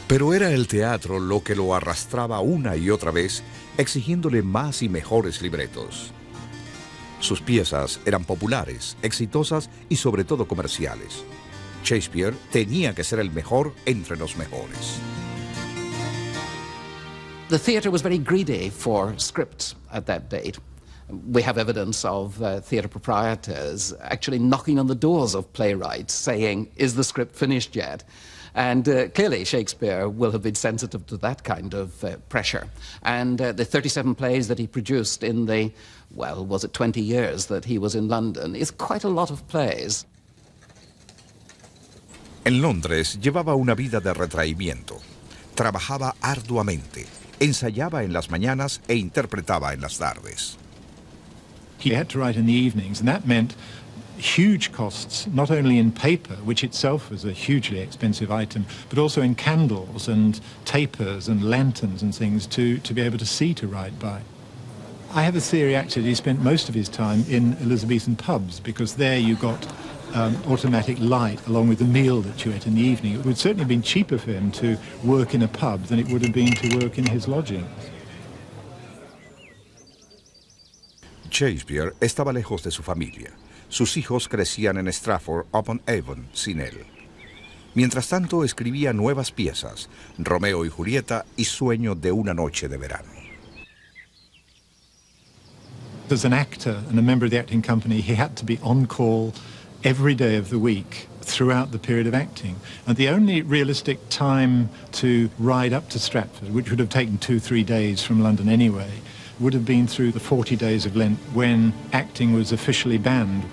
Pero 0.09 0.33
era 0.33 0.51
el 0.51 0.67
teatro 0.69 1.21
lo 1.21 1.43
que 1.43 1.55
lo 1.55 1.75
arrastraba 1.75 2.41
una 2.41 2.77
y 2.77 2.89
otra 2.89 3.11
vez, 3.11 3.43
exigiéndole 3.77 4.43
más 4.43 4.83
y 4.83 4.89
mejores 4.89 5.43
libretos. 5.43 6.13
Sus 7.21 7.43
piezas 7.43 8.01
eran 8.07 8.25
populares, 8.25 8.97
exitosas 9.03 9.69
y 9.91 9.97
sobre 9.97 10.25
todo 10.25 10.49
comerciales. 10.49 11.25
Shakespeare 11.85 12.35
tenía 12.51 12.95
que 12.95 13.05
ser 13.05 13.19
el 13.19 13.31
mejor 13.31 13.75
entre 13.85 14.17
los 14.17 14.35
mejores. 14.39 14.99
The 17.51 17.59
theatre 17.59 17.91
was 17.91 18.03
very 18.03 18.19
greedy 18.19 18.71
for 18.71 19.13
scripts 19.19 19.77
at 19.91 20.07
that 20.07 20.31
date. 20.31 20.59
We 21.31 21.43
have 21.43 21.59
evidence 21.59 22.07
of 22.07 22.41
uh, 22.41 22.61
theatre 22.61 22.89
proprietors 22.89 23.93
actually 24.01 24.39
knocking 24.39 24.79
on 24.79 24.87
the 24.87 24.95
doors 24.95 25.35
of 25.35 25.53
playwrights 25.53 26.15
saying, 26.15 26.71
Is 26.77 26.95
the 26.95 27.05
script 27.05 27.37
finished 27.37 27.77
yet? 27.77 28.05
And 28.55 28.89
uh, 28.89 29.09
clearly, 29.09 29.45
Shakespeare 29.45 30.09
will 30.09 30.33
have 30.33 30.43
been 30.43 30.55
sensitive 30.55 31.07
to 31.07 31.17
that 31.19 31.45
kind 31.45 31.75
of 31.75 32.03
uh, 32.05 32.17
pressure. 32.29 32.69
And 33.03 33.41
uh, 33.41 33.53
the 33.53 33.65
37 33.65 34.15
plays 34.15 34.49
that 34.49 34.59
he 34.59 34.67
produced 34.67 35.23
in 35.23 35.47
the, 35.47 35.73
well, 36.15 36.45
was 36.45 36.65
it 36.65 36.73
20 36.73 37.01
years 37.01 37.47
that 37.47 37.65
he 37.65 37.79
was 37.79 37.95
in 37.95 38.09
London, 38.09 38.57
is 38.57 38.71
quite 38.71 39.05
a 39.05 39.09
lot 39.09 39.31
of 39.31 39.47
plays. 39.49 40.07
En 42.45 42.63
Londres 42.63 43.19
llevaba 43.21 43.55
una 43.55 43.75
vida 43.75 44.01
de 44.01 44.15
retraimiento. 44.15 44.99
Trabajaba 45.55 46.15
arduamente, 46.23 47.07
ensayaba 47.41 48.05
en 48.05 48.13
las 48.13 48.31
mañanas 48.31 48.81
e 48.89 48.95
interpretaba 48.95 49.75
en 49.75 49.81
las 49.83 49.99
tardes. 49.99 50.57
He 51.79 51.95
had 51.95 52.09
to 52.11 52.19
write 52.19 52.37
in 52.37 52.47
the 52.47 52.53
evenings, 52.53 53.01
and 53.01 53.09
that 53.09 53.27
meant 53.27 53.55
huge 54.19 54.73
costs, 54.73 55.27
not 55.29 55.51
only 55.51 55.79
in 55.79 55.93
paper, 55.93 56.35
which 56.45 56.65
itself 56.65 57.11
was 57.11 57.25
a 57.25 57.33
hugely 57.33 57.81
expensive 57.81 58.31
item, 58.31 58.67
but 58.89 58.99
also 58.99 59.23
in 59.23 59.35
candles 59.35 60.09
and 60.09 60.41
tapers 60.65 61.29
and 61.29 61.49
lanterns 61.49 62.03
and 62.03 62.15
things 62.15 62.47
to, 62.47 62.79
to 62.79 62.93
be 62.93 63.01
able 63.01 63.19
to 63.19 63.27
see 63.27 63.55
to 63.55 63.67
write 63.67 63.99
by. 63.99 64.23
I 65.15 65.23
have 65.23 65.37
a 65.37 65.41
theory 65.41 65.75
actually 65.75 66.03
he 66.03 66.15
spent 66.15 66.43
most 66.43 66.69
of 66.69 66.75
his 66.75 66.89
time 66.89 67.25
in 67.29 67.57
Elizabethan 67.63 68.17
pubs 68.17 68.61
because 68.61 68.97
there 68.97 69.19
you 69.19 69.37
got 69.37 69.67
um, 70.15 70.37
automatic 70.47 70.99
light 71.01 71.45
along 71.47 71.69
with 71.69 71.79
the 71.79 71.85
meal 71.85 72.21
that 72.23 72.45
you 72.45 72.53
ate 72.53 72.67
in 72.67 72.75
the 72.75 72.83
evening. 72.83 73.15
It 73.15 73.25
would 73.25 73.39
certainly 73.39 73.63
have 73.63 73.69
been 73.69 73.83
cheaper 73.83 74.19
for 74.19 74.33
him 74.33 74.51
to 74.53 74.77
work 75.05 75.35
in 75.35 75.43
a 75.43 75.49
pub 75.49 75.85
than 75.85 75.99
it 75.99 76.09
would 76.09 76.23
have 76.23 76.35
been 76.35 76.53
to 76.53 76.79
work 76.79 76.99
in 76.99 77.07
his 77.07 77.27
lodgings. 77.27 77.69
Shakespeare 81.31 81.93
estaba 82.01 82.33
lejos 82.33 82.63
de 82.63 82.71
su 82.71 82.83
familia. 82.83 83.31
Sus 83.69 83.97
hijos 83.97 84.29
crecían 84.29 84.79
en 84.79 84.89
Stratford 84.89 85.47
upon 85.53 85.81
Avon 85.87 86.27
sin 86.33 86.61
él. 86.61 86.87
Mientras 87.75 88.09
tanto 88.09 88.45
escribía 88.45 88.93
nuevas 88.93 89.31
piezas, 89.31 89.89
Romeo 90.19 90.65
y 90.65 90.69
Julieta 90.69 91.25
y 91.37 91.45
Sueño 91.45 91.95
de 91.95 92.13
una 92.13 92.35
noche 92.35 92.69
de 92.69 92.79
verano. 92.79 93.09
As 96.11 96.25
an 96.25 96.33
actor 96.33 96.83
and 96.89 96.99
a 96.99 97.03
member 97.03 97.27
of 97.27 97.31
the 97.31 97.39
acting 97.39 97.61
company, 97.61 98.01
he 98.01 98.15
had 98.15 98.35
to 98.37 98.45
be 98.45 98.59
on 98.63 98.87
call 98.87 99.35
every 99.85 100.15
day 100.15 100.37
of 100.37 100.49
the 100.49 100.59
week 100.59 101.07
throughout 101.21 101.71
the 101.71 101.79
period 101.79 102.07
of 102.07 102.15
acting. 102.15 102.57
And 102.87 102.97
the 102.97 103.11
only 103.11 103.43
realistic 103.43 103.99
time 104.09 104.71
to 104.93 105.29
ride 105.39 105.75
up 105.75 105.91
to 105.91 105.99
Stratford, 105.99 106.55
which 106.55 106.71
would 106.71 106.81
have 106.81 106.89
taken 106.89 107.19
two, 107.19 107.39
three 107.39 107.63
days 107.63 108.03
from 108.03 108.23
London 108.23 108.49
anyway, 108.49 108.91
would 109.39 109.53
have 109.53 109.67
been 109.67 109.87
through 109.87 110.13
the 110.13 110.21
40 110.21 110.57
days 110.57 110.87
of 110.87 110.97
Lent 110.97 111.19
when 111.33 111.73
acting 111.93 112.33
was 112.33 112.51
officially 112.53 112.99
banned. 112.99 113.45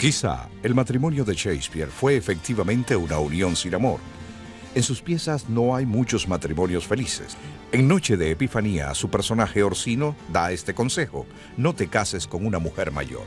Quizá 0.00 0.48
el 0.62 0.74
matrimonio 0.74 1.26
de 1.26 1.34
Shakespeare 1.34 1.90
fue 1.90 2.16
efectivamente 2.16 2.96
una 2.96 3.18
unión 3.18 3.54
sin 3.54 3.74
amor. 3.74 4.00
En 4.74 4.82
sus 4.82 5.02
piezas 5.02 5.46
no 5.50 5.76
hay 5.76 5.84
muchos 5.84 6.26
matrimonios 6.26 6.86
felices. 6.86 7.36
En 7.70 7.86
Noche 7.86 8.16
de 8.16 8.30
Epifanía, 8.30 8.94
su 8.94 9.10
personaje 9.10 9.62
Orsino 9.62 10.16
da 10.32 10.52
este 10.52 10.72
consejo: 10.72 11.26
no 11.58 11.74
te 11.74 11.88
cases 11.88 12.26
con 12.26 12.46
una 12.46 12.58
mujer 12.58 12.90
mayor. 12.90 13.26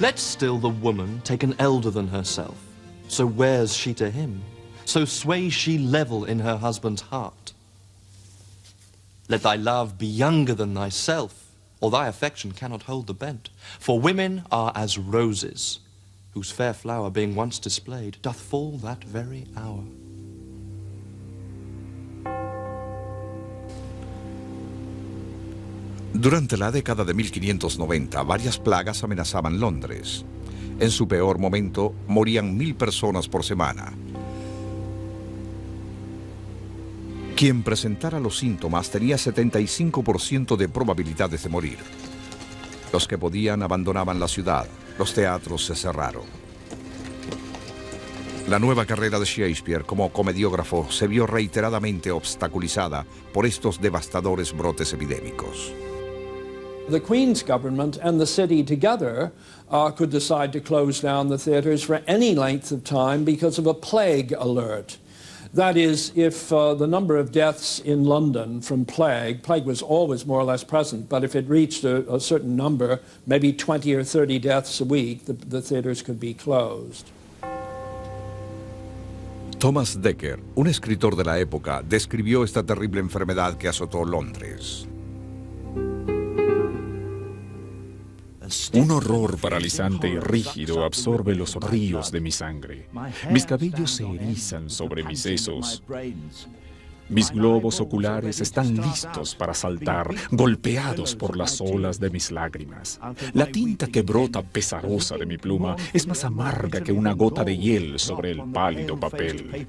Let 0.00 0.16
still 0.16 0.58
the 0.58 0.72
woman 0.80 1.20
take 1.24 1.44
an 1.44 1.54
elder 1.58 1.92
than 1.92 2.08
herself. 2.08 2.54
So 3.08 3.26
wears 3.26 3.76
she 3.76 3.92
to 3.96 4.06
him. 4.06 4.40
So 4.86 5.04
sways 5.04 5.52
she 5.52 5.76
level 5.76 6.24
in 6.24 6.40
her 6.40 6.56
husband's 6.56 7.02
heart. 7.02 7.52
Let 9.28 9.42
thy 9.42 9.58
love 9.58 9.98
be 9.98 10.06
younger 10.06 10.56
than 10.56 10.74
thyself. 10.74 11.45
Or 11.80 11.90
thy 11.90 12.08
affection 12.08 12.52
cannot 12.52 12.82
hold 12.82 13.06
the 13.06 13.14
bent. 13.14 13.50
For 13.78 14.00
women 14.00 14.44
are 14.50 14.72
as 14.74 14.98
roses, 14.98 15.80
whose 16.32 16.50
fair 16.50 16.74
flower 16.74 17.10
being 17.10 17.34
once 17.34 17.58
displayed, 17.58 18.18
doth 18.22 18.40
fall 18.40 18.78
that 18.78 19.04
very 19.04 19.46
hour. 19.56 19.84
Durante 26.12 26.56
la 26.56 26.70
década 26.70 27.04
de 27.04 27.12
1590, 27.12 28.22
varias 28.22 28.58
plagas 28.58 29.04
amenazaban 29.04 29.60
Londres. 29.60 30.24
En 30.80 30.90
su 30.90 31.06
peor 31.06 31.38
momento, 31.38 31.94
morían 32.08 32.56
mil 32.56 32.74
personas 32.74 33.28
por 33.28 33.44
semana. 33.44 33.92
Quien 37.36 37.62
presentara 37.62 38.18
los 38.18 38.38
síntomas 38.38 38.88
tenía 38.88 39.16
75% 39.16 40.56
de 40.56 40.70
probabilidades 40.70 41.42
de 41.42 41.50
morir. 41.50 41.76
Los 42.94 43.06
que 43.06 43.18
podían 43.18 43.62
abandonaban 43.62 44.18
la 44.18 44.26
ciudad. 44.26 44.66
Los 44.98 45.12
teatros 45.12 45.66
se 45.66 45.74
cerraron. 45.74 46.22
La 48.48 48.58
nueva 48.58 48.86
carrera 48.86 49.18
de 49.18 49.26
Shakespeare 49.26 49.84
como 49.84 50.10
comediógrafo 50.10 50.90
se 50.90 51.06
vio 51.06 51.26
reiteradamente 51.26 52.10
obstaculizada 52.10 53.04
por 53.34 53.44
estos 53.44 53.82
devastadores 53.82 54.56
brotes 54.56 54.94
epidémicos. 54.94 55.74
The 56.88 57.02
Queen's 57.02 57.44
government 57.44 57.98
and 58.02 58.18
the 58.18 58.26
city 58.26 58.64
together 58.64 59.30
uh, 59.70 59.90
could 59.90 60.10
decide 60.10 60.52
to 60.52 60.60
close 60.60 61.02
down 61.02 61.28
the 61.28 61.36
theatres 61.36 61.84
for 61.84 62.00
any 62.06 62.34
length 62.34 62.72
of 62.72 62.82
time 62.82 63.24
because 63.24 63.60
of 63.60 63.66
a 63.66 63.74
plague 63.74 64.32
alert. 64.38 64.96
That 65.56 65.78
is, 65.78 66.12
if 66.14 66.52
uh, 66.52 66.74
the 66.74 66.86
number 66.86 67.16
of 67.16 67.32
deaths 67.32 67.78
in 67.78 68.04
London 68.04 68.60
from 68.60 68.84
plague, 68.84 69.42
plague 69.42 69.64
was 69.64 69.80
always 69.80 70.26
more 70.26 70.38
or 70.38 70.44
less 70.44 70.62
present, 70.62 71.08
but 71.08 71.24
if 71.24 71.34
it 71.34 71.48
reached 71.48 71.82
a, 71.82 72.04
a 72.14 72.20
certain 72.20 72.56
number, 72.56 73.00
maybe 73.26 73.54
20 73.54 73.94
or 73.94 74.04
30 74.04 74.38
deaths 74.38 74.82
a 74.82 74.84
week, 74.84 75.24
the, 75.24 75.32
the 75.32 75.62
theatres 75.62 76.02
could 76.02 76.20
be 76.20 76.34
closed. 76.34 77.10
Thomas 79.58 79.98
Dekker, 79.98 80.40
un 80.56 80.66
escritor 80.66 81.16
de 81.16 81.24
la 81.24 81.38
época, 81.38 81.82
describió 81.82 82.44
esta 82.44 82.62
terrible 82.62 83.00
enfermedad 83.00 83.56
que 83.56 83.68
azotó 83.68 84.04
Londres. 84.04 84.86
Un 88.72 88.90
horror 88.90 89.38
paralizante 89.38 90.08
y 90.08 90.18
rígido 90.18 90.84
absorbe 90.84 91.34
los 91.34 91.54
ríos 91.56 92.12
de 92.12 92.20
mi 92.20 92.30
sangre. 92.30 92.88
Mis 93.30 93.46
cabellos 93.46 93.90
se 93.90 94.08
erizan 94.08 94.70
sobre 94.70 95.02
mis 95.04 95.20
sesos. 95.20 95.82
Mis 97.08 97.30
globos 97.30 97.80
oculares 97.80 98.40
están 98.40 98.74
listos 98.74 99.36
para 99.36 99.54
saltar, 99.54 100.12
golpeados 100.32 101.14
por 101.14 101.36
las 101.36 101.60
olas 101.60 102.00
de 102.00 102.10
mis 102.10 102.32
lágrimas. 102.32 102.98
La 103.32 103.46
tinta 103.46 103.86
que 103.86 104.02
brota 104.02 104.42
pesarosa 104.42 105.16
de 105.16 105.26
mi 105.26 105.38
pluma 105.38 105.76
es 105.92 106.06
más 106.06 106.24
amarga 106.24 106.80
que 106.80 106.92
una 106.92 107.12
gota 107.12 107.44
de 107.44 107.56
hiel 107.56 107.98
sobre 108.00 108.32
el 108.32 108.42
pálido 108.50 108.98
papel. 108.98 109.68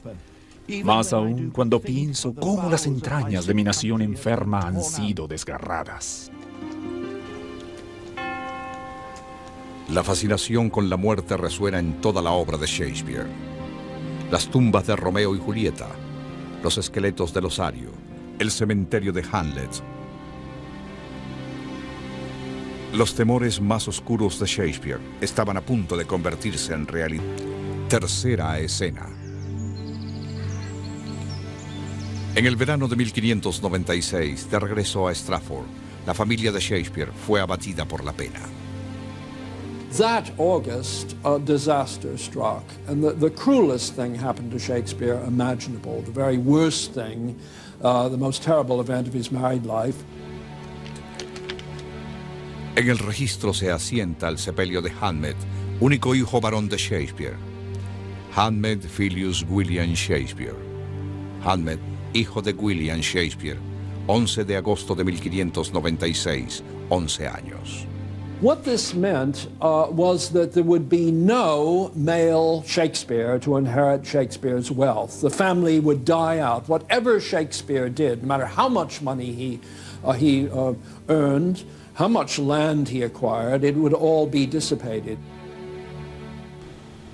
Más 0.83 1.13
aún 1.13 1.51
cuando 1.51 1.79
pienso 1.79 2.33
cómo 2.33 2.69
las 2.69 2.87
entrañas 2.87 3.45
de 3.45 3.53
mi 3.53 3.63
nación 3.63 4.01
enferma 4.01 4.61
han 4.61 4.83
sido 4.83 5.27
desgarradas. 5.27 6.31
La 9.89 10.03
fascinación 10.03 10.69
con 10.69 10.89
la 10.89 10.97
muerte 10.97 11.37
resuena 11.37 11.79
en 11.79 12.01
toda 12.01 12.21
la 12.21 12.31
obra 12.31 12.57
de 12.57 12.67
Shakespeare. 12.67 13.25
Las 14.29 14.49
tumbas 14.49 14.85
de 14.85 14.97
Romeo 14.97 15.33
y 15.33 15.39
Julieta, 15.39 15.87
los 16.61 16.77
esqueletos 16.77 17.33
del 17.33 17.45
osario, 17.45 17.91
el 18.37 18.51
cementerio 18.51 19.13
de 19.13 19.23
Hamlet. 19.31 19.69
Los 22.93 23.15
temores 23.15 23.61
más 23.61 23.87
oscuros 23.87 24.37
de 24.41 24.45
Shakespeare 24.45 24.99
estaban 25.21 25.55
a 25.55 25.61
punto 25.61 25.95
de 25.95 26.05
convertirse 26.05 26.73
en 26.73 26.85
realidad. 26.85 27.23
Tercera 27.87 28.59
escena. 28.59 29.07
En 32.35 32.45
el 32.45 32.57
verano 32.57 32.89
de 32.89 32.97
1596, 32.97 34.51
de 34.51 34.59
regreso 34.59 35.07
a 35.07 35.15
Stratford, 35.15 35.65
la 36.05 36.13
familia 36.13 36.51
de 36.51 36.59
Shakespeare 36.59 37.11
fue 37.25 37.39
abatida 37.39 37.85
por 37.85 38.03
la 38.03 38.11
pena. 38.11 38.56
That 39.93 40.29
August, 40.37 41.15
a 41.23 41.39
disaster 41.39 42.17
struck, 42.17 42.63
and 42.87 43.01
the, 43.01 43.13
the 43.13 43.29
cruelest 43.29 43.95
thing 43.95 44.13
happened 44.13 44.51
to 44.51 44.59
Shakespeare 44.59 45.15
imaginable, 45.25 46.01
the 46.01 46.11
very 46.11 46.37
worst 46.37 46.93
thing, 46.93 47.39
uh, 47.81 48.09
the 48.09 48.17
most 48.17 48.43
terrible 48.43 48.81
event 48.81 49.07
of 49.07 49.13
his 49.13 49.31
married 49.31 49.65
life. 49.65 50.03
En 52.75 52.89
el 52.89 52.97
registro 52.97 53.53
se 53.53 53.71
asienta 53.71 54.27
el 54.27 54.37
sepelio 54.37 54.81
de 54.81 54.91
Hamlet, 55.01 55.37
único 55.79 56.13
hijo 56.13 56.41
varón 56.41 56.69
de 56.69 56.77
Shakespeare. 56.77 57.37
Hamlet 58.35 58.83
Filius 58.83 59.43
William 59.49 59.95
Shakespeare. 59.95 60.55
Hamlet, 61.43 61.79
hijo 62.13 62.41
de 62.41 62.51
William 62.51 62.99
Shakespeare, 62.99 63.57
11 64.05 64.43
de 64.43 64.57
agosto 64.57 64.93
de 64.93 65.03
1596, 65.05 66.63
11 66.89 67.27
años. 67.27 67.87
What 68.39 68.63
this 68.63 68.93
meant 68.93 69.47
uh, 69.61 69.87
was 69.89 70.29
that 70.33 70.53
there 70.53 70.63
would 70.63 70.87
be 70.87 71.09
no 71.09 71.91
male 71.95 72.61
Shakespeare 72.61 73.39
to 73.39 73.57
inherit 73.57 74.05
Shakespeare's 74.05 74.69
wealth. 74.69 75.21
The 75.21 75.31
family 75.31 75.79
would 75.79 76.05
die 76.05 76.37
out. 76.37 76.69
Whatever 76.69 77.19
Shakespeare 77.19 77.89
did, 77.89 78.21
no 78.21 78.27
matter 78.27 78.45
how 78.45 78.69
much 78.69 79.01
money 79.01 79.33
he, 79.33 79.59
uh, 80.03 80.11
he 80.11 80.47
uh, 80.49 80.75
earned, 81.09 81.63
how 81.95 82.07
much 82.07 82.37
land 82.37 82.89
he 82.89 83.01
acquired, 83.01 83.63
it 83.63 83.75
would 83.75 83.93
all 83.93 84.27
be 84.27 84.45
dissipated. 84.45 85.17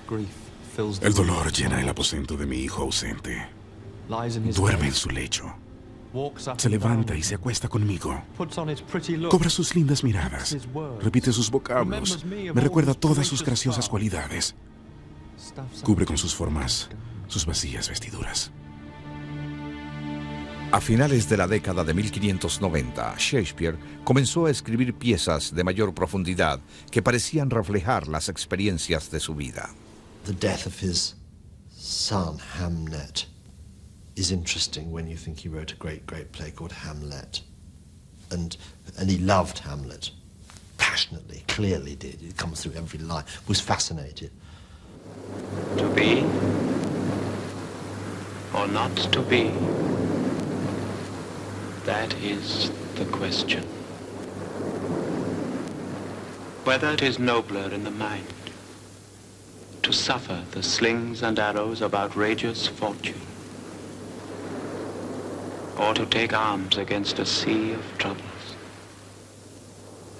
Grief 0.05 0.27
fills 0.75 0.99
the 0.99 1.05
El 1.05 1.13
dolor 1.13 1.45
llena 1.51 1.81
el 1.81 1.87
aposento 1.87 2.37
de 2.37 2.45
mi 2.45 2.65
hijo 2.65 2.83
ausente. 2.83 3.47
Duerme 4.09 4.87
en 4.87 4.93
su 4.93 5.07
lecho. 5.07 5.62
Se 6.57 6.69
levanta 6.69 7.15
y 7.15 7.23
se 7.23 7.35
acuesta 7.35 7.67
conmigo. 7.67 8.23
Cobra 9.29 9.49
sus 9.49 9.75
lindas 9.75 10.03
miradas. 10.03 10.57
Repite 11.01 11.31
sus 11.31 11.49
vocablos. 11.49 12.23
Me 12.25 12.61
recuerda 12.61 12.93
todas 12.93 13.27
sus 13.27 13.43
graciosas 13.43 13.89
cualidades. 13.89 14.55
Cubre 15.83 16.05
con 16.05 16.17
sus 16.17 16.35
formas 16.35 16.89
sus 17.27 17.45
vacías 17.45 17.89
vestiduras. 17.89 18.51
A 20.71 20.81
finales 20.81 21.29
de 21.29 21.37
la 21.37 21.47
década 21.47 21.83
de 21.83 21.93
1590, 21.93 23.15
Shakespeare 23.17 23.77
comenzó 24.03 24.47
a 24.47 24.51
escribir 24.51 24.95
piezas 24.95 25.53
de 25.53 25.63
mayor 25.63 25.93
profundidad 25.93 26.59
que 26.89 27.03
parecían 27.03 27.51
reflejar 27.51 28.07
las 28.07 28.27
experiencias 28.27 29.11
de 29.11 29.19
su 29.19 29.35
vida. 29.35 29.69
The 30.25 30.33
death 30.33 30.65
of 30.65 30.81
his 30.81 31.15
son, 31.75 32.37
Hamnet, 32.57 33.27
is 34.15 34.31
interesting 34.31 34.91
when 34.91 35.07
you 35.07 35.17
think 35.17 35.39
he 35.39 35.49
wrote 35.49 35.71
a 35.71 35.75
great, 35.75 36.05
great 36.05 36.31
play 36.31 36.51
called 36.51 36.71
Hamlet. 36.71 37.41
And, 38.31 38.55
and 38.97 39.09
he 39.09 39.17
loved 39.17 39.59
Hamlet 39.59 40.11
passionately, 40.77 41.43
clearly 41.47 41.95
did. 41.95 42.21
It 42.21 42.37
comes 42.37 42.61
through 42.61 42.73
every 42.73 42.99
line, 42.99 43.25
was 43.47 43.59
fascinated. 43.59 44.31
To 45.77 45.89
be 45.89 46.23
or 48.53 48.67
not 48.67 48.95
to 48.95 49.21
be? 49.21 49.51
That 51.85 52.13
is 52.21 52.71
the 52.95 53.05
question. 53.05 53.63
Whether 56.63 56.91
it 56.91 57.01
is 57.01 57.19
nobler 57.19 57.71
in 57.71 57.83
the 57.83 57.91
mind 57.91 58.27
to 59.81 59.91
suffer 59.91 60.43
the 60.51 60.63
slings 60.63 61.23
and 61.23 61.37
arrows 61.39 61.81
of 61.81 61.93
outrageous 61.93 62.67
fortune, 62.67 63.19
or 65.77 65.93
to 65.93 66.05
take 66.05 66.33
arms 66.33 66.77
against 66.77 67.19
a 67.19 67.25
sea 67.25 67.73
of 67.73 67.97
troubles, 67.97 68.55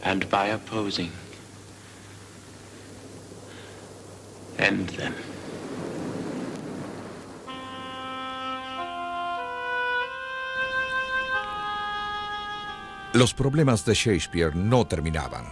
and 0.04 0.30
by 0.30 0.48
opposing, 0.48 1.12
end 4.58 4.90
them. 4.90 5.14
Los 13.14 13.36
problemas 13.36 13.86
de 13.86 13.94
Shakespeare 13.94 14.56
no 14.56 14.88
terminaban. 14.88 15.46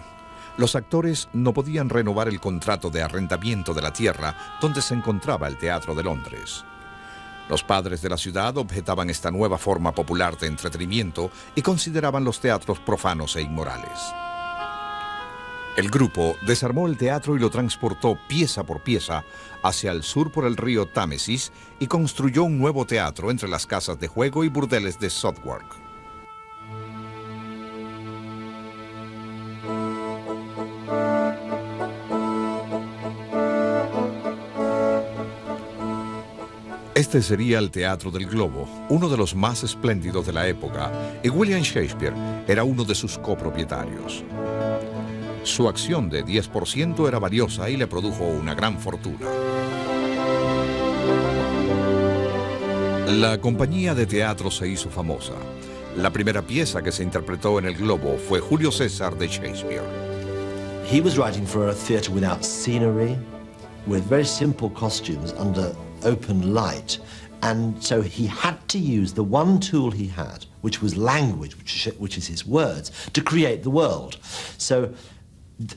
Los 0.58 0.76
actores 0.76 1.30
no 1.32 1.54
podían 1.54 1.90
renovar 1.90 2.28
el 2.28 2.40
contrato 2.40 2.90
de 2.90 3.04
arrendamiento 3.04 3.76
de 3.76 3.84
la 3.84 3.94
tierra 3.94 4.58
donde 4.60 4.82
se 4.82 4.96
encontraba 4.96 5.48
el 5.48 5.58
Teatro 5.58 5.94
de 5.94 6.04
Londres. 6.04 6.66
Los 7.50 7.64
padres 7.64 8.02
de 8.02 8.10
la 8.10 8.18
ciudad 8.18 8.58
objetaban 8.58 9.10
esta 9.10 9.32
nueva 9.32 9.58
forma 9.58 9.94
popular 9.94 10.38
de 10.38 10.48
entretenimiento 10.48 11.32
y 11.56 11.62
consideraban 11.62 12.24
los 12.24 12.40
teatros 12.40 12.80
profanos 12.80 13.36
e 13.36 13.42
inmorales. 13.42 14.00
El 15.78 15.90
grupo 15.90 16.36
desarmó 16.46 16.88
el 16.88 16.98
teatro 16.98 17.36
y 17.36 17.40
lo 17.40 17.50
transportó 17.50 18.18
pieza 18.28 18.64
por 18.64 18.84
pieza 18.84 19.24
hacia 19.64 19.92
el 19.92 20.04
sur 20.04 20.32
por 20.32 20.46
el 20.46 20.58
río 20.58 20.86
Támesis 20.86 21.52
y 21.80 21.88
construyó 21.88 22.44
un 22.44 22.60
nuevo 22.60 22.86
teatro 22.86 23.32
entre 23.32 23.48
las 23.48 23.66
casas 23.66 23.98
de 24.00 24.08
juego 24.08 24.44
y 24.44 24.50
burdeles 24.50 25.00
de 25.00 25.10
Southwark. 25.10 25.81
Este 37.12 37.24
sería 37.24 37.60
el 37.60 37.72
Teatro 37.72 38.10
del 38.10 38.26
Globo, 38.26 38.70
uno 38.88 39.10
de 39.10 39.18
los 39.18 39.36
más 39.36 39.66
espléndidos 39.66 40.26
de 40.26 40.32
la 40.32 40.48
época, 40.48 40.90
y 41.22 41.28
William 41.28 41.62
Shakespeare 41.62 42.14
era 42.48 42.64
uno 42.64 42.86
de 42.86 42.96
sus 42.96 43.18
copropietarios. 43.18 44.24
Su 45.44 45.68
acción 45.68 46.10
de 46.10 46.24
10% 46.24 47.06
era 47.10 47.20
valiosa 47.20 47.70
y 47.70 47.76
le 47.76 47.86
produjo 47.86 48.24
una 48.24 48.56
gran 48.56 48.80
fortuna. 48.80 49.28
La 53.08 53.38
compañía 53.42 53.94
de 53.94 54.06
teatro 54.06 54.50
se 54.50 54.70
hizo 54.70 54.90
famosa. 54.90 55.34
La 55.98 56.14
primera 56.14 56.42
pieza 56.42 56.82
que 56.82 56.94
se 56.94 57.04
interpretó 57.04 57.60
en 57.60 57.66
el 57.66 57.76
Globo 57.76 58.16
fue 58.18 58.40
Julio 58.40 58.72
César 58.72 59.18
de 59.18 59.28
Shakespeare. 59.28 59.84
He 60.90 61.02
was 61.02 61.18
writing 61.18 61.46
for 61.46 61.68
a 61.68 61.74
theatre 61.74 62.14
without 62.14 62.42
scenery, 62.42 63.18
with 63.86 64.02
very 64.08 64.24
simple 64.24 64.70
costumes 64.70 65.34
under 65.38 65.76
open 66.04 66.54
light. 66.54 67.00
And 67.44 67.84
so 67.84 68.02
he 68.02 68.28
had 68.28 68.68
to 68.70 68.78
use 68.78 69.14
the 69.14 69.24
one 69.24 69.60
tool 69.60 69.90
he 69.92 70.08
had, 70.08 70.46
which 70.62 70.82
was 70.82 70.96
language, 70.96 71.58
which 71.58 71.90
which 71.98 72.18
is 72.18 72.28
his 72.28 72.46
words, 72.46 72.92
to 73.14 73.22
create 73.22 73.64
the 73.64 73.72
world. 73.72 74.18
So 74.58 74.94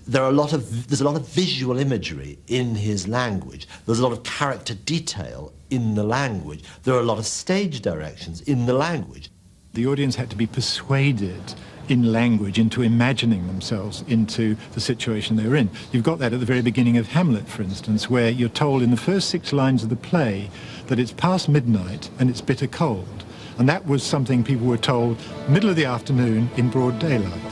there 0.06 0.22
are 0.22 0.30
a 0.30 0.32
lot 0.32 0.52
of 0.52 0.88
there's 0.88 1.00
a 1.00 1.04
lot 1.04 1.16
of 1.16 1.26
visual 1.28 1.78
imagery 1.78 2.38
in 2.46 2.74
his 2.74 3.08
language. 3.08 3.66
There's 3.86 3.98
a 3.98 4.02
lot 4.02 4.12
of 4.12 4.22
character 4.24 4.74
detail 4.74 5.52
in 5.70 5.94
the 5.94 6.04
language. 6.04 6.64
There 6.82 6.94
are 6.94 7.00
a 7.00 7.04
lot 7.04 7.18
of 7.18 7.26
stage 7.26 7.80
directions 7.80 8.40
in 8.42 8.66
the 8.66 8.74
language. 8.74 9.30
The 9.74 9.88
audience 9.88 10.14
had 10.14 10.30
to 10.30 10.36
be 10.36 10.46
persuaded 10.46 11.52
in 11.88 12.12
language 12.12 12.60
into 12.60 12.82
imagining 12.82 13.48
themselves 13.48 14.04
into 14.06 14.56
the 14.72 14.80
situation 14.80 15.34
they're 15.34 15.56
in. 15.56 15.68
You've 15.90 16.04
got 16.04 16.20
that 16.20 16.32
at 16.32 16.38
the 16.38 16.46
very 16.46 16.62
beginning 16.62 16.96
of 16.96 17.08
Hamlet, 17.08 17.48
for 17.48 17.62
instance, 17.62 18.08
where 18.08 18.30
you're 18.30 18.48
told 18.48 18.84
in 18.84 18.92
the 18.92 18.96
first 18.96 19.30
six 19.30 19.52
lines 19.52 19.82
of 19.82 19.88
the 19.88 19.96
play 19.96 20.48
that 20.86 21.00
it's 21.00 21.10
past 21.10 21.48
midnight 21.48 22.08
and 22.20 22.30
it's 22.30 22.40
bitter 22.40 22.68
cold. 22.68 23.24
And 23.58 23.68
that 23.68 23.84
was 23.84 24.04
something 24.04 24.44
people 24.44 24.68
were 24.68 24.78
told 24.78 25.18
middle 25.48 25.70
of 25.70 25.74
the 25.74 25.86
afternoon 25.86 26.48
in 26.56 26.70
broad 26.70 27.00
daylight. 27.00 27.42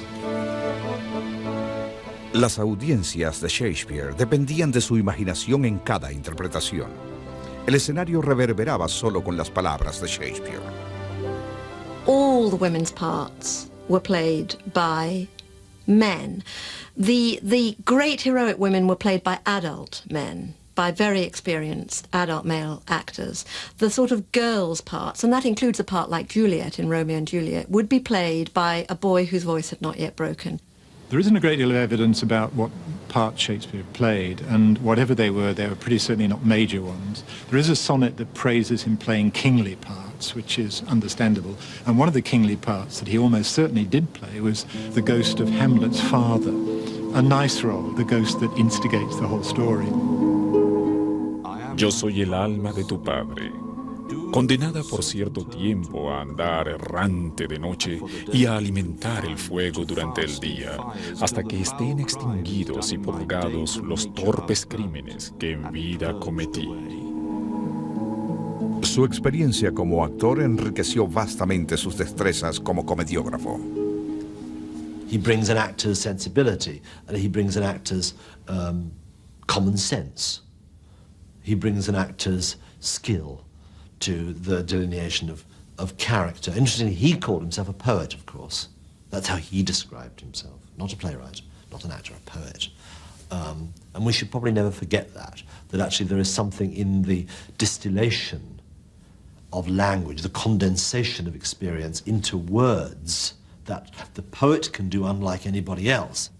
Las 2.35 2.61
audiencias 2.61 3.40
de 3.40 3.48
Shakespeare 3.48 4.14
dependían 4.16 4.70
de 4.70 4.80
su 4.80 4.96
imaginación 4.96 5.64
en 5.64 5.80
cada 5.80 6.12
interpretación. 6.12 6.92
El 7.66 7.74
escenario 7.74 8.22
reverberaba 8.22 8.87
solo 8.87 9.24
con 9.24 9.37
las 9.37 9.50
palabras 9.50 10.00
de 10.00 10.06
Shakespeare. 10.06 10.91
All 12.05 12.51
the 12.51 12.57
women's 12.57 12.91
parts 12.91 13.71
were 13.88 14.01
played 14.01 14.57
by 14.73 15.29
men. 15.87 16.43
The, 16.97 17.38
the 17.43 17.77
great 17.85 18.23
heroic 18.23 18.59
women 18.59 18.88
were 18.88 18.97
played 18.97 19.23
by 19.23 19.38
adult 19.47 20.03
men, 20.11 20.55
by 20.75 20.91
very 20.91 21.23
experienced 21.23 22.09
adult 22.12 22.45
male 22.45 22.83
actors. 22.88 23.45
The 23.79 23.88
sort 23.88 24.11
of 24.11 24.33
girls' 24.33 24.81
parts, 24.81 25.23
and 25.23 25.33
that 25.33 25.47
includes 25.47 25.79
a 25.79 25.85
part 25.85 26.11
like 26.11 26.29
Juliet 26.29 26.79
in 26.81 26.88
Romeo 26.88 27.17
and 27.19 27.29
Juliet, 27.29 27.71
would 27.71 27.88
be 27.88 28.01
played 28.01 28.53
by 28.53 28.85
a 28.88 28.97
boy 28.97 29.27
whose 29.27 29.45
voice 29.45 29.71
had 29.71 29.81
not 29.81 29.99
yet 29.99 30.17
broken. 30.17 30.61
There 31.11 31.21
isn't 31.21 31.37
a 31.37 31.41
great 31.41 31.57
deal 31.57 31.71
of 31.71 31.77
evidence 31.77 32.23
about 32.23 32.55
what 32.55 32.71
parts 33.09 33.41
Shakespeare 33.41 33.85
played, 33.93 34.41
and 34.41 34.79
whatever 34.79 35.15
they 35.15 35.31
were, 35.31 35.53
they 35.53 35.69
were 35.69 35.77
pretty 35.77 35.99
certainly 35.99 36.27
not 36.27 36.45
major 36.45 36.81
ones. 36.81 37.23
There 37.51 37.59
is 37.59 37.69
a 37.69 37.77
sonnet 37.77 38.17
that 38.17 38.35
praises 38.35 38.85
him 38.85 38.97
playing 38.97 39.33
kingly 39.33 39.77
parts, 39.77 40.02
which 40.35 40.58
is 40.58 40.82
understandable. 40.88 41.56
And 41.87 41.98
one 41.98 42.08
of 42.08 42.14
the 42.14 42.22
kingly 42.22 42.56
parts 42.56 43.00
that 43.00 43.08
he 43.08 43.18
almost 43.18 43.52
certainly 43.52 43.85
did 43.85 44.12
play 44.14 44.40
was 44.40 44.64
the 44.94 45.02
ghost 45.02 45.40
of 45.40 45.48
Hamlet's 45.48 46.00
father. 46.00 46.54
A 47.14 47.22
nice 47.22 47.62
role, 47.62 47.90
the 47.96 48.04
ghost 48.04 48.40
that 48.40 48.56
instigates 48.56 49.16
the 49.16 49.26
whole 49.26 49.44
story. 49.44 49.90
Yo 51.76 51.90
soy 51.90 52.22
el 52.22 52.35
alma 52.35 52.72
de 52.72 52.85
tu 52.85 52.98
padre. 52.98 53.50
condenada 54.32 54.82
por 54.82 55.02
cierto 55.02 55.44
tiempo 55.44 56.11
a 56.11 56.22
andar 56.22 56.66
errante 56.66 57.46
de 57.46 57.58
noche 57.58 58.00
y 58.32 58.46
a 58.46 58.56
alimentar 58.56 59.26
el 59.26 59.37
fuego 59.37 59.85
durante 59.85 60.22
el 60.22 60.40
día, 60.40 60.76
hasta 61.20 61.44
que 61.44 61.61
estén 61.61 62.00
extinguidos 62.00 62.92
y 62.92 62.98
purgados 62.98 63.76
los 63.85 64.12
torpes 64.14 64.64
crímenes 64.64 65.35
que 65.38 65.52
en 65.52 65.70
vida 65.70 66.18
cometí. 66.18 66.66
Su 68.83 69.05
experiencia 69.05 69.73
como 69.73 70.05
actor 70.05 70.42
enriqueció 70.42 71.07
vastamente 71.07 71.77
sus 71.77 71.97
destrezas 71.97 72.61
como 72.61 72.85
comediógrafo. 72.85 73.59
He 75.09 75.18
brings 75.18 75.49
an 75.49 75.59
actor's 75.59 75.99
sensibility, 75.99 76.83
and 77.09 77.16
he 77.16 77.29
brings 77.29 77.57
an 77.57 77.62
actor's 77.62 78.14
um, 78.49 78.90
common 79.47 79.77
sense. 79.77 80.40
He 81.42 81.55
brings 81.55 81.88
an 81.88 81.95
actor's 81.95 82.57
skill. 82.81 83.45
to 84.03 84.33
the 84.33 84.62
delineation 84.64 85.31
of, 85.31 85.45
of 85.79 85.97
character. 85.97 86.51
Interestingly, 86.51 86.92
he 86.92 87.16
called 87.16 87.40
himself 87.40 87.68
a 87.68 87.73
poet, 87.73 88.14
of 88.14 88.27
course. 88.27 88.68
That's 89.11 89.29
how 89.29 89.37
he 89.37 89.62
described 89.62 90.21
himself. 90.21 90.61
Not 90.77 90.92
a 90.92 90.97
playwright, 90.97 91.40
not 91.71 91.85
an 91.85 91.92
actor, 91.92 92.14
a 92.14 92.31
poet. 92.31 92.68
Um, 93.31 93.73
and 93.95 94.05
we 94.05 94.12
should 94.12 94.31
probably 94.31 94.51
never 94.51 94.71
forget 94.71 95.14
that, 95.14 95.42
that 95.68 95.81
actually 95.81 96.07
there 96.07 96.18
is 96.18 96.31
something 96.31 96.75
in 96.75 97.03
the 97.03 97.27
distillation 97.59 98.52
of 99.53 99.69
language, 99.69 100.23
the 100.23 100.31
condensation 100.31 101.27
of 101.27 101.35
experience 101.35 102.03
into 102.07 102.37
words 102.37 103.35
that 103.67 103.91
the 104.15 104.23
poet 104.23 104.73
can 104.73 104.88
do 104.88 105.07
unlike 105.07 105.47
anybody 105.47 105.91
else. 105.91 106.31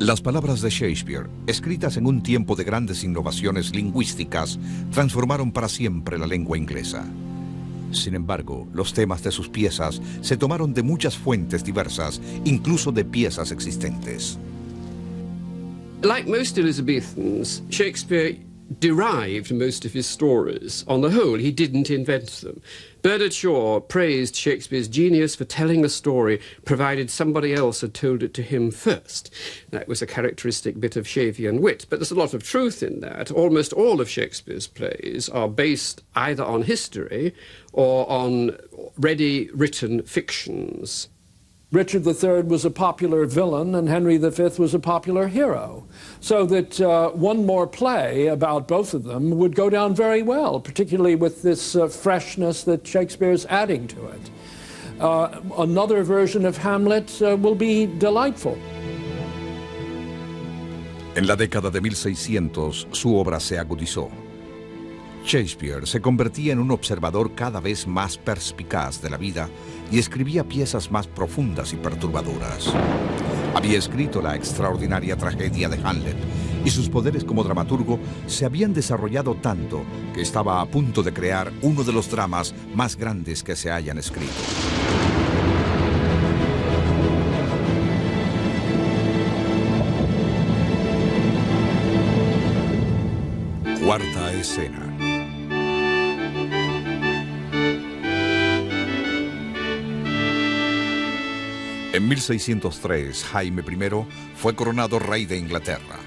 Las 0.00 0.20
palabras 0.20 0.60
de 0.60 0.70
Shakespeare, 0.70 1.26
escritas 1.48 1.96
en 1.96 2.06
un 2.06 2.22
tiempo 2.22 2.54
de 2.54 2.62
grandes 2.62 3.02
innovaciones 3.02 3.74
lingüísticas, 3.74 4.56
transformaron 4.92 5.50
para 5.50 5.68
siempre 5.68 6.16
la 6.18 6.26
lengua 6.26 6.56
inglesa. 6.56 7.04
Sin 7.90 8.14
embargo, 8.14 8.68
los 8.72 8.92
temas 8.92 9.24
de 9.24 9.32
sus 9.32 9.48
piezas 9.48 10.00
se 10.20 10.36
tomaron 10.36 10.72
de 10.72 10.84
muchas 10.84 11.16
fuentes 11.16 11.64
diversas, 11.64 12.20
incluso 12.44 12.92
de 12.92 13.04
piezas 13.04 13.50
existentes. 13.50 14.38
Like 16.02 16.30
most 16.30 16.56
Elizabethans, 16.58 17.64
Shakespeare 17.68 18.38
derived 18.78 19.52
most 19.52 19.84
of 19.84 19.92
his 19.92 20.06
stories. 20.06 20.84
On 20.86 21.00
the 21.00 21.10
whole, 21.10 21.38
he 21.38 21.50
didn't 21.50 21.90
invent 21.90 22.28
them. 22.28 22.60
Bernard 23.02 23.32
Shaw 23.32 23.80
praised 23.80 24.36
Shakespeare's 24.36 24.88
genius 24.88 25.34
for 25.34 25.44
telling 25.44 25.84
a 25.84 25.88
story 25.88 26.40
provided 26.64 27.10
somebody 27.10 27.54
else 27.54 27.80
had 27.80 27.94
told 27.94 28.22
it 28.22 28.34
to 28.34 28.42
him 28.42 28.70
first. 28.70 29.32
That 29.70 29.88
was 29.88 30.02
a 30.02 30.06
characteristic 30.06 30.80
bit 30.80 30.96
of 30.96 31.06
Shavian 31.06 31.60
wit, 31.60 31.86
but 31.88 31.98
there's 31.98 32.10
a 32.10 32.16
lot 32.16 32.34
of 32.34 32.42
truth 32.42 32.82
in 32.82 33.00
that. 33.00 33.30
Almost 33.30 33.72
all 33.72 34.00
of 34.00 34.10
Shakespeare's 34.10 34.66
plays 34.66 35.28
are 35.28 35.48
based 35.48 36.02
either 36.14 36.44
on 36.44 36.62
history 36.62 37.34
or 37.72 38.10
on 38.10 38.58
ready 38.98 39.48
written 39.54 40.02
fictions. 40.02 41.08
Richard 41.70 42.06
III 42.06 42.44
was 42.44 42.64
a 42.64 42.70
popular 42.70 43.26
villain 43.26 43.74
and 43.74 43.90
Henry 43.90 44.16
V 44.16 44.28
was 44.58 44.72
a 44.72 44.78
popular 44.78 45.26
hero. 45.28 45.86
So 46.18 46.46
that 46.46 46.80
uh, 46.80 47.10
one 47.10 47.44
more 47.44 47.66
play 47.66 48.28
about 48.28 48.66
both 48.66 48.94
of 48.94 49.04
them 49.04 49.32
would 49.32 49.54
go 49.54 49.68
down 49.68 49.94
very 49.94 50.22
well, 50.22 50.60
particularly 50.60 51.14
with 51.14 51.42
this 51.42 51.76
uh, 51.76 51.88
freshness 51.88 52.64
that 52.64 52.86
Shakespeare's 52.86 53.44
adding 53.46 53.86
to 53.88 54.06
it. 54.06 54.30
Uh, 54.98 55.40
another 55.58 56.02
version 56.02 56.46
of 56.46 56.56
Hamlet 56.56 57.20
uh, 57.20 57.36
will 57.36 57.54
be 57.54 57.84
delightful. 57.98 58.56
En 61.16 61.26
la 61.26 61.36
década 61.36 61.70
de 61.70 61.80
1600, 61.80 62.86
su 62.92 63.14
obra 63.14 63.40
se 63.40 63.58
agudizó. 63.58 64.27
Shakespeare 65.28 65.86
se 65.86 66.00
convertía 66.00 66.54
en 66.54 66.58
un 66.58 66.70
observador 66.70 67.34
cada 67.34 67.60
vez 67.60 67.86
más 67.86 68.16
perspicaz 68.16 69.02
de 69.02 69.10
la 69.10 69.18
vida 69.18 69.50
y 69.92 69.98
escribía 69.98 70.42
piezas 70.42 70.90
más 70.90 71.06
profundas 71.06 71.74
y 71.74 71.76
perturbadoras. 71.76 72.72
Había 73.54 73.76
escrito 73.76 74.22
la 74.22 74.36
extraordinaria 74.36 75.18
tragedia 75.18 75.68
de 75.68 75.78
Hamlet 75.84 76.16
y 76.64 76.70
sus 76.70 76.88
poderes 76.88 77.24
como 77.24 77.44
dramaturgo 77.44 77.98
se 78.26 78.46
habían 78.46 78.72
desarrollado 78.72 79.34
tanto 79.34 79.82
que 80.14 80.22
estaba 80.22 80.62
a 80.62 80.66
punto 80.66 81.02
de 81.02 81.12
crear 81.12 81.52
uno 81.60 81.84
de 81.84 81.92
los 81.92 82.10
dramas 82.10 82.54
más 82.74 82.96
grandes 82.96 83.42
que 83.42 83.54
se 83.54 83.70
hayan 83.70 83.98
escrito. 83.98 84.32
Cuarta 93.84 94.32
escena. 94.32 94.87
En 101.98 102.06
1603, 102.06 103.24
Jaime 103.24 103.60
I 103.60 104.06
fue 104.36 104.54
coronado 104.54 105.00
rey 105.00 105.26
de 105.26 105.36
Inglaterra. 105.36 105.98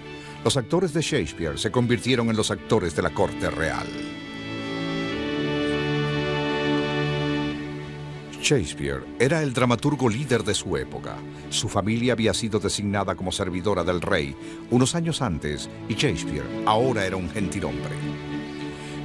Los 0.42 0.56
actores 0.56 0.94
de 0.94 1.02
Shakespeare 1.02 1.58
se 1.60 1.70
convirtieron 1.70 2.30
en 2.30 2.38
los 2.38 2.50
actores 2.50 2.96
de 2.96 3.02
la 3.02 3.10
corte 3.10 3.50
real. 3.50 3.86
Shakespeare 8.42 9.04
era 9.20 9.44
el 9.44 9.52
dramaturgo 9.52 10.08
líder 10.08 10.46
de 10.46 10.54
su 10.54 10.78
época. 10.78 11.18
Su 11.50 11.68
familia 11.68 12.14
había 12.14 12.34
sido 12.34 12.62
designada 12.62 13.16
como 13.16 13.34
servidora 13.34 13.84
del 13.84 14.00
rey 14.00 14.34
unos 14.70 14.96
años 14.96 15.22
antes 15.22 15.70
y 15.90 15.96
Shakespeare 15.96 16.64
ahora 16.66 17.06
era 17.06 17.18
un 17.18 17.30
gentilhombre. 17.30 17.96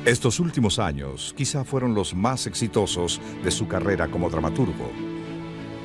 Estos 0.04 0.38
últimos 0.38 0.78
años 0.78 1.34
quizá 1.36 1.64
fueron 1.64 1.96
los 1.96 2.14
más 2.14 2.46
exitosos 2.46 3.20
de 3.42 3.50
su 3.50 3.66
carrera 3.66 4.06
como 4.06 4.30
dramaturgo. 4.30 5.15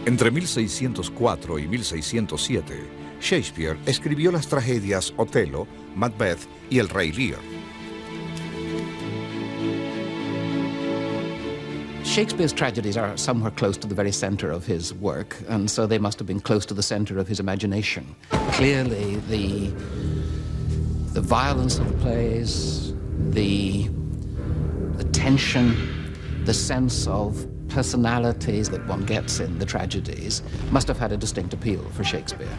Entre 0.07 0.31
1604 0.31 1.59
y 1.59 1.67
1607, 1.67 2.87
Shakespeare 3.19 3.77
escribió 3.85 4.31
las 4.31 4.47
tragedias 4.47 5.13
Otelo, 5.17 5.67
Macbeth 5.95 6.47
y 6.71 6.79
El 6.79 6.89
Rey 6.89 7.11
Lear. 7.11 7.37
Shakespeare's 12.03 12.51
tragedies 12.51 12.97
are 12.97 13.15
somewhere 13.15 13.51
close 13.51 13.77
to 13.77 13.87
the 13.87 13.93
very 13.93 14.11
center 14.11 14.49
of 14.49 14.65
his 14.65 14.91
work, 14.95 15.37
and 15.47 15.69
so 15.69 15.85
they 15.85 15.99
must 15.99 16.17
have 16.17 16.27
been 16.27 16.41
close 16.41 16.65
to 16.65 16.73
the 16.73 16.81
center 16.81 17.19
of 17.19 17.27
his 17.27 17.39
imagination. 17.39 18.15
Clearly, 18.53 19.17
the, 19.29 19.67
the 21.13 21.21
violence 21.21 21.77
of 21.77 21.87
the 21.87 21.97
plays, 21.99 22.91
the, 23.29 23.87
the 24.97 25.03
tension, 25.11 25.75
the 26.45 26.55
sense 26.55 27.05
of 27.05 27.45
personalities 27.71 28.69
that 28.69 28.85
one 28.87 29.05
gets 29.05 29.39
in 29.39 29.59
the 29.59 29.65
tragedies 29.65 30.43
must 30.71 30.87
have 30.87 30.99
had 30.99 31.11
a 31.11 31.17
distinct 31.17 31.53
appeal 31.53 31.83
for 31.89 32.03
Shakespeare. 32.03 32.57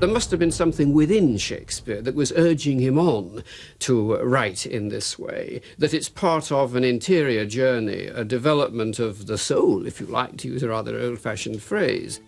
There 0.00 0.10
must 0.10 0.32
have 0.32 0.40
been 0.40 0.50
something 0.50 0.92
within 0.92 1.36
Shakespeare 1.36 2.02
that 2.02 2.16
was 2.16 2.32
urging 2.32 2.80
him 2.80 2.98
on 2.98 3.44
to 3.80 4.16
write 4.16 4.66
in 4.66 4.88
this 4.88 5.16
way, 5.16 5.60
that 5.78 5.94
it's 5.94 6.08
part 6.08 6.50
of 6.50 6.74
an 6.74 6.82
interior 6.82 7.46
journey, 7.46 8.06
a 8.06 8.24
development 8.24 8.98
of 8.98 9.26
the 9.26 9.38
soul, 9.38 9.86
if 9.86 10.00
you 10.00 10.06
like, 10.06 10.38
to 10.38 10.48
use 10.48 10.64
a 10.64 10.68
rather 10.68 10.98
old 10.98 11.20
fashioned 11.20 11.62
phrase 11.62 12.20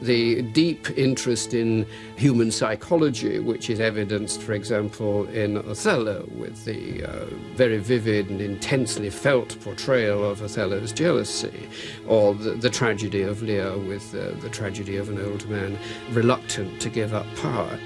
the 0.00 0.42
deep 0.42 0.90
interest 0.98 1.54
in 1.54 1.86
human 2.16 2.50
psychology, 2.50 3.38
which 3.38 3.70
is 3.70 3.80
evidenced, 3.80 4.42
for 4.42 4.52
example, 4.52 5.28
in 5.28 5.58
Othello, 5.58 6.28
with 6.34 6.64
the 6.64 7.04
uh, 7.04 7.26
very 7.54 7.78
vivid 7.78 8.30
and 8.30 8.40
intensely 8.40 9.10
felt 9.10 9.60
portrayal 9.60 10.24
of 10.24 10.42
Othello's 10.42 10.92
jealousy, 10.92 11.68
or 12.06 12.34
the, 12.34 12.52
the 12.52 12.70
tragedy 12.70 13.22
of 13.22 13.42
Lear 13.42 13.76
with 13.78 14.14
uh, 14.14 14.30
the 14.40 14.48
tragedy 14.48 14.96
of 14.96 15.08
an 15.08 15.20
old 15.20 15.48
man 15.48 15.78
reluctant 16.12 16.80
to 16.80 16.88
give 16.88 17.14
up 17.14 17.26
power. 17.36 17.78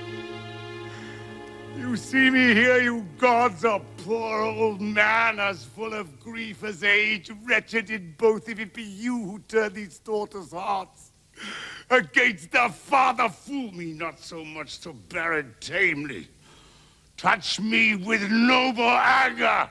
You 1.76 1.96
see 1.96 2.30
me 2.30 2.54
here, 2.54 2.80
you 2.80 3.06
gods, 3.18 3.64
a 3.64 3.80
poor 3.98 4.42
old 4.42 4.80
man 4.80 5.38
as 5.38 5.64
full 5.64 5.92
of 5.92 6.20
grief 6.20 6.62
as 6.64 6.84
age, 6.84 7.30
wretched 7.44 7.90
in 7.90 8.14
both 8.16 8.48
if 8.48 8.58
it 8.58 8.72
be 8.72 8.82
you 8.82 9.18
who 9.18 9.38
turn 9.40 9.72
these 9.74 9.98
daughters' 9.98 10.52
hearts. 10.52 11.12
Against 11.90 12.52
the 12.52 12.68
father, 12.70 13.28
fool 13.28 13.72
me 13.72 13.92
not 13.92 14.18
so 14.18 14.44
much 14.44 14.80
to 14.80 14.92
bear 14.92 15.34
it 15.34 15.60
tamely. 15.60 16.28
Touch 17.16 17.60
me 17.60 17.94
with 17.94 18.28
noble 18.30 18.88
anger, 18.88 19.70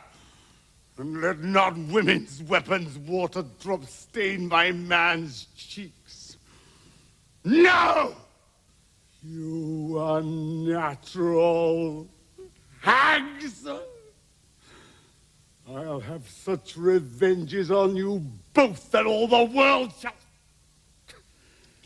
and 0.97 1.21
let 1.21 1.39
not 1.39 1.77
women's 1.77 2.41
weapons 2.43 2.97
water 2.99 3.43
drop 3.59 3.85
stain 3.85 4.47
my 4.47 4.71
man's 4.71 5.47
cheeks. 5.55 6.37
No! 7.43 8.15
You 9.21 9.99
unnatural 9.99 12.07
hags! 12.81 13.67
I'll 15.67 15.99
have 15.99 16.29
such 16.29 16.77
revenges 16.77 17.71
on 17.71 17.95
you 17.95 18.25
both 18.53 18.91
that 18.91 19.05
all 19.05 19.27
the 19.27 19.45
world 19.45 19.93
shall 19.99 20.13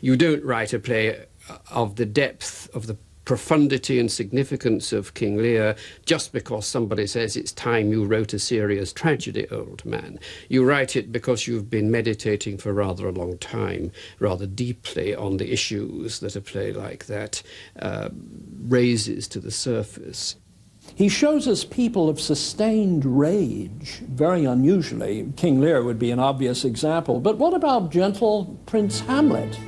you 0.00 0.16
don't 0.16 0.44
write 0.44 0.72
a 0.72 0.78
play 0.78 1.26
of 1.70 1.96
the 1.96 2.06
depth 2.06 2.68
of 2.74 2.86
the 2.86 2.96
profundity 3.28 4.00
and 4.00 4.10
significance 4.10 4.90
of 4.90 5.12
King 5.12 5.36
Lear 5.36 5.76
just 6.06 6.32
because 6.32 6.66
somebody 6.66 7.06
says 7.06 7.36
it's 7.36 7.52
time 7.52 7.92
you 7.92 8.06
wrote 8.06 8.32
a 8.32 8.38
serious 8.38 8.90
tragedy, 8.90 9.46
old 9.50 9.84
man. 9.84 10.18
You 10.48 10.64
write 10.64 10.96
it 10.96 11.12
because 11.12 11.46
you've 11.46 11.68
been 11.68 11.90
meditating 11.90 12.56
for 12.56 12.72
rather 12.72 13.06
a 13.06 13.12
long 13.12 13.36
time, 13.36 13.92
rather 14.18 14.46
deeply 14.46 15.14
on 15.14 15.36
the 15.36 15.52
issues 15.52 16.20
that 16.20 16.36
a 16.36 16.40
play 16.40 16.72
like 16.72 17.04
that 17.04 17.42
uh, 17.78 18.08
raises 18.66 19.28
to 19.28 19.40
the 19.40 19.50
surface. 19.50 20.36
He 20.94 21.10
shows 21.10 21.46
us 21.46 21.64
people 21.64 22.08
of 22.08 22.18
sustained 22.18 23.04
rage, 23.04 24.00
very 24.08 24.46
unusually. 24.46 25.30
King 25.36 25.60
Lear 25.60 25.82
would 25.82 25.98
be 25.98 26.10
an 26.10 26.18
obvious 26.18 26.64
example. 26.64 27.20
But 27.20 27.36
what 27.36 27.52
about 27.52 27.90
gentle 27.90 28.58
Prince 28.64 29.00
Hamlet? 29.00 29.58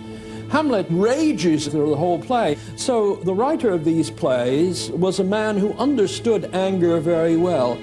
Hamlet 0.50 0.86
rages 0.90 1.68
through 1.68 1.90
the 1.90 1.96
whole 1.96 2.18
play. 2.18 2.56
So 2.76 3.16
the 3.24 3.32
writer 3.32 3.70
of 3.70 3.84
these 3.84 4.10
plays 4.10 4.90
was 4.90 5.20
a 5.20 5.24
man 5.24 5.56
who 5.56 5.72
understood 5.78 6.50
anger 6.52 7.00
very 7.00 7.36
well. 7.36 7.78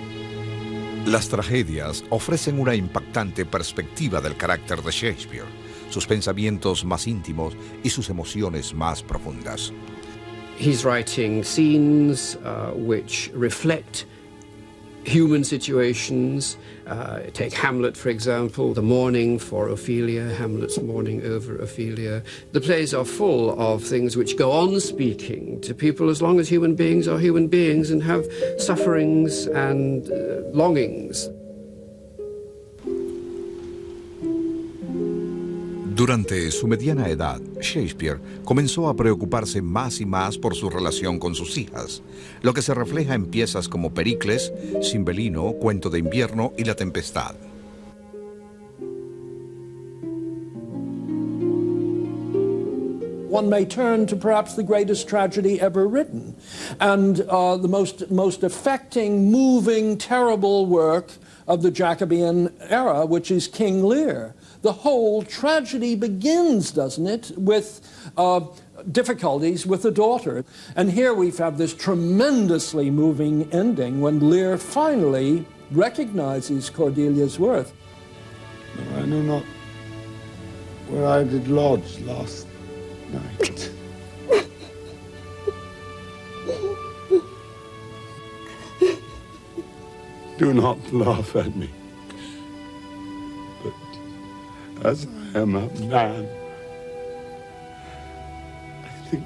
Las 1.05 1.29
tragedias 1.29 2.03
ofrecen 2.09 2.59
una 2.59 2.75
impactante 2.75 3.45
perspectiva 3.45 4.19
del 4.19 4.35
carácter 4.35 4.83
de 4.83 4.91
Shakespeare, 4.91 5.45
sus 5.89 6.05
pensamientos 6.05 6.83
más 6.83 7.07
íntimos 7.07 7.55
y 7.81 7.89
sus 7.89 8.09
emociones 8.09 8.73
más 8.73 9.01
profundas. 9.01 9.71
He's 10.57 10.83
writing 10.83 11.43
scenes 11.45 12.35
uh, 12.43 12.73
which 12.75 13.31
reflect 13.33 14.05
human 15.07 15.43
situations. 15.43 16.57
Uh, 16.85 17.21
take 17.33 17.53
Hamlet, 17.53 17.97
for 17.97 18.09
example, 18.09 18.73
the 18.73 18.81
mourning 18.81 19.39
for 19.39 19.67
Ophelia, 19.69 20.29
Hamlet's 20.33 20.79
mourning 20.81 21.23
over 21.23 21.57
Ophelia. 21.57 22.23
The 22.51 22.61
plays 22.61 22.93
are 22.93 23.05
full 23.05 23.59
of 23.59 23.83
things 23.83 24.15
which 24.15 24.37
go 24.37 24.51
on 24.51 24.79
speaking 24.79 25.61
to 25.61 25.73
people 25.73 26.09
as 26.09 26.21
long 26.21 26.39
as 26.39 26.49
human 26.49 26.75
beings 26.75 27.07
are 27.07 27.19
human 27.19 27.47
beings 27.47 27.89
and 27.91 28.03
have 28.03 28.25
sufferings 28.57 29.47
and 29.47 30.11
uh, 30.11 30.41
longings. 30.53 31.29
Durante 35.97 36.51
su 36.51 36.67
mediana 36.67 37.09
edad, 37.09 37.41
Shakespeare 37.59 38.19
comenzó 38.45 38.87
a 38.87 38.95
preocuparse 38.95 39.63
más 39.63 39.99
y 39.99 40.05
más 40.05 40.37
por 40.37 40.53
su 40.53 40.69
relación 40.69 41.17
con 41.17 41.33
sus 41.33 41.57
hijas, 41.57 42.03
lo 42.43 42.53
que 42.53 42.61
se 42.61 42.75
refleja 42.75 43.15
en 43.15 43.25
piezas 43.25 43.67
como 43.67 43.91
Pericles, 43.91 44.53
Cimbelino, 44.83 45.53
Cuento 45.53 45.89
de 45.89 45.97
invierno 45.97 46.53
y 46.55 46.65
La 46.65 46.75
Tempestad. 46.75 47.35
one 53.29 53.49
may 53.49 53.65
turn 53.65 54.07
to 54.07 54.15
perhaps 54.15 54.55
the 54.55 54.63
greatest 54.63 55.07
tragedy 55.07 55.61
ever 55.61 55.87
written 55.87 56.35
and 56.79 57.21
uh, 57.29 57.55
the 57.57 57.67
most, 57.67 58.09
most 58.09 58.41
affecting, 58.41 59.29
moving, 59.29 59.95
terrible 59.95 60.65
work 60.65 61.11
of 61.47 61.61
the 61.61 61.69
Jacobean 61.69 62.51
era, 62.61 63.05
which 63.05 63.29
is 63.29 63.47
King 63.47 63.83
Lear. 63.83 64.33
The 64.61 64.71
whole 64.71 65.23
tragedy 65.23 65.95
begins, 65.95 66.71
doesn't 66.71 67.07
it, 67.07 67.31
with 67.37 67.81
uh, 68.17 68.41
difficulties 68.91 69.65
with 69.65 69.81
the 69.83 69.91
daughter. 69.91 70.43
And 70.75 70.91
here 70.91 71.13
we 71.13 71.31
have 71.31 71.57
this 71.57 71.73
tremendously 71.73 72.89
moving 72.89 73.51
ending 73.53 74.01
when 74.01 74.29
Lear 74.29 74.57
finally 74.57 75.45
recognizes 75.71 76.69
Cordelia's 76.69 77.39
worth. 77.39 77.73
I 78.95 79.05
know 79.05 79.21
not 79.21 79.43
where 80.89 81.05
I 81.07 81.23
did 81.23 81.47
lodge 81.47 81.99
last 82.01 82.47
night. 83.11 83.71
Do 90.37 90.53
not 90.53 90.77
laugh 90.93 91.35
at 91.35 91.55
me 91.55 91.71
as 94.87 95.05
I 95.35 95.39
am 95.39 95.55
a 95.55 95.67
man. 95.81 96.29
I 98.85 99.09
think 99.09 99.25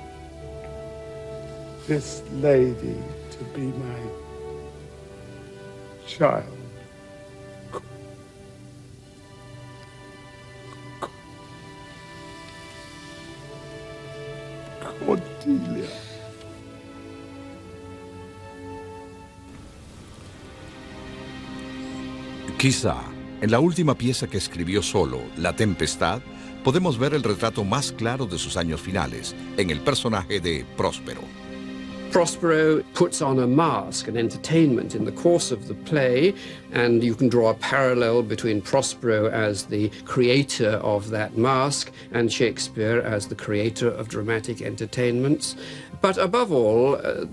this 1.88 2.24
lady 2.34 2.98
to 3.32 3.44
be 3.54 3.62
my 3.62 4.00
child. 6.08 6.58
Cordelia. 15.06 15.90
Quizá 22.58 23.11
En 23.42 23.50
la 23.50 23.60
última 23.60 23.96
pieza 23.96 24.28
que 24.28 24.38
escribió 24.38 24.84
solo, 24.84 25.20
La 25.36 25.56
Tempestad, 25.56 26.22
podemos 26.64 27.00
ver 27.00 27.16
el 27.16 27.24
retrato 27.24 27.64
más 27.64 27.92
claro 27.92 28.28
de 28.28 28.38
sus 28.38 28.56
años 28.56 28.80
finales, 28.82 29.34
en 29.58 29.72
el 29.72 29.80
personaje 29.80 30.40
de 30.40 30.64
Próspero. 30.78 31.22
Prospero 32.12 32.84
puts 32.94 33.20
on 33.20 33.40
a 33.40 33.48
mask, 33.48 34.08
an 34.08 34.16
entertainment 34.16 34.94
in 34.94 35.06
the 35.06 35.12
course 35.12 35.52
of 35.52 35.68
the 35.68 35.74
play, 35.74 36.36
and 36.72 37.02
you 37.04 37.16
can 37.16 37.30
draw 37.30 37.50
a 37.50 37.56
parallel 37.56 38.22
between 38.22 38.62
Prospero 38.62 39.32
as 39.32 39.66
the 39.66 39.90
creator 40.06 40.80
of 40.84 41.10
that 41.10 41.36
mask 41.36 41.92
and 42.12 42.32
Shakespeare 42.32 43.02
as 43.02 43.28
the 43.28 43.36
creator 43.36 43.90
of 43.90 44.08
dramatic 44.08 44.62
entertainments. 44.62 45.56
But 46.00 46.20
above 46.20 46.52
all, 46.52 46.96
uh, 46.96 47.26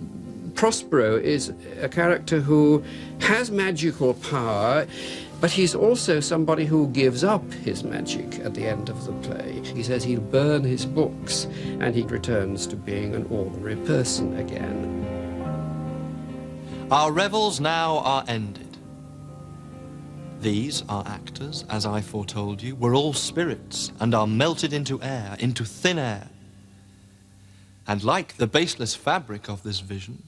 Prospero 0.54 1.16
is 1.16 1.52
a 1.82 1.88
character 1.88 2.40
who 2.40 2.82
has 3.20 3.50
magical 3.50 4.14
power, 4.14 4.86
but 5.41 5.51
he's 5.51 5.74
also 5.74 6.18
somebody 6.20 6.64
who 6.64 6.89
gives 6.89 7.22
up 7.22 7.53
his 7.53 7.84
magic 7.84 8.41
at 8.41 8.55
the 8.55 8.66
end 8.66 8.89
of 8.89 9.05
the 9.05 9.12
play. 9.28 9.61
He 9.62 9.82
says 9.82 10.03
he'll 10.03 10.20
burn 10.20 10.64
his 10.64 10.84
books 10.84 11.47
and 11.80 11.95
he 11.95 12.03
returns 12.03 12.66
to 12.68 12.76
being 12.76 13.14
an 13.14 13.26
ordinary 13.30 13.76
person 13.76 14.36
again. 14.39 15.05
Our 16.91 17.12
revels 17.12 17.61
now 17.61 17.99
are 17.99 18.24
ended. 18.26 18.64
These, 20.41 20.84
our 20.89 21.07
actors, 21.07 21.64
as 21.68 21.84
I 21.84 22.01
foretold 22.01 22.62
you, 22.62 22.74
were 22.76 22.95
all 22.95 23.12
spirits 23.12 23.93
and 24.01 24.14
are 24.14 24.26
melted 24.26 24.72
into 24.72 25.03
air, 25.03 25.36
into 25.39 25.64
thin 25.64 25.99
air. 25.99 26.28
And 27.86 28.03
like 28.03 28.36
the 28.36 28.47
baseless 28.47 28.95
fabric 28.95 29.49
of 29.49 29.62
this 29.62 29.80
vision, 29.80 30.22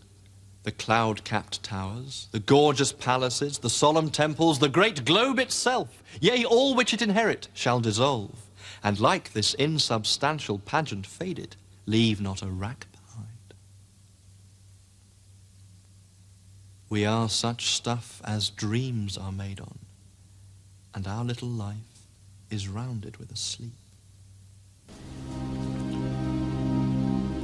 the 0.62 0.72
cloud-capped 0.72 1.62
towers, 1.62 2.28
the 2.32 2.38
gorgeous 2.38 2.92
palaces, 2.92 3.58
the 3.58 3.70
solemn 3.70 4.10
temples, 4.10 4.58
the 4.58 4.68
great 4.68 5.04
globe 5.04 5.38
itself, 5.38 6.02
yea, 6.20 6.44
all 6.44 6.74
which 6.74 6.92
it 6.92 7.00
inherit, 7.00 7.48
shall 7.54 7.80
dissolve, 7.80 8.46
and 8.82 9.00
like 9.00 9.32
this 9.32 9.54
insubstantial 9.54 10.58
pageant 10.58 11.06
faded, 11.06 11.56
leave 11.86 12.20
not 12.20 12.42
a 12.42 12.46
rack 12.46 12.86
behind. 12.92 13.54
We 16.90 17.06
are 17.06 17.28
such 17.28 17.74
stuff 17.74 18.20
as 18.24 18.50
dreams 18.50 19.16
are 19.16 19.32
made 19.32 19.60
on, 19.60 19.78
and 20.94 21.06
our 21.06 21.24
little 21.24 21.48
life 21.48 21.76
is 22.50 22.68
rounded 22.68 23.16
with 23.16 23.32
a 23.32 23.36
sleep. 23.36 23.72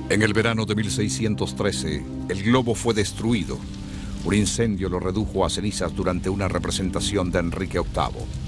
En 0.08 0.22
el 0.22 0.32
verano 0.32 0.64
de 0.64 0.76
1613, 0.76 2.04
el 2.28 2.42
globo 2.44 2.76
fue 2.76 2.94
destruido. 2.94 3.58
Un 4.24 4.34
incendio 4.34 4.88
lo 4.88 5.00
redujo 5.00 5.44
a 5.44 5.50
cenizas 5.50 5.94
durante 5.96 6.30
una 6.30 6.46
representación 6.46 7.32
de 7.32 7.40
Enrique 7.40 7.80
VIII. 7.80 8.46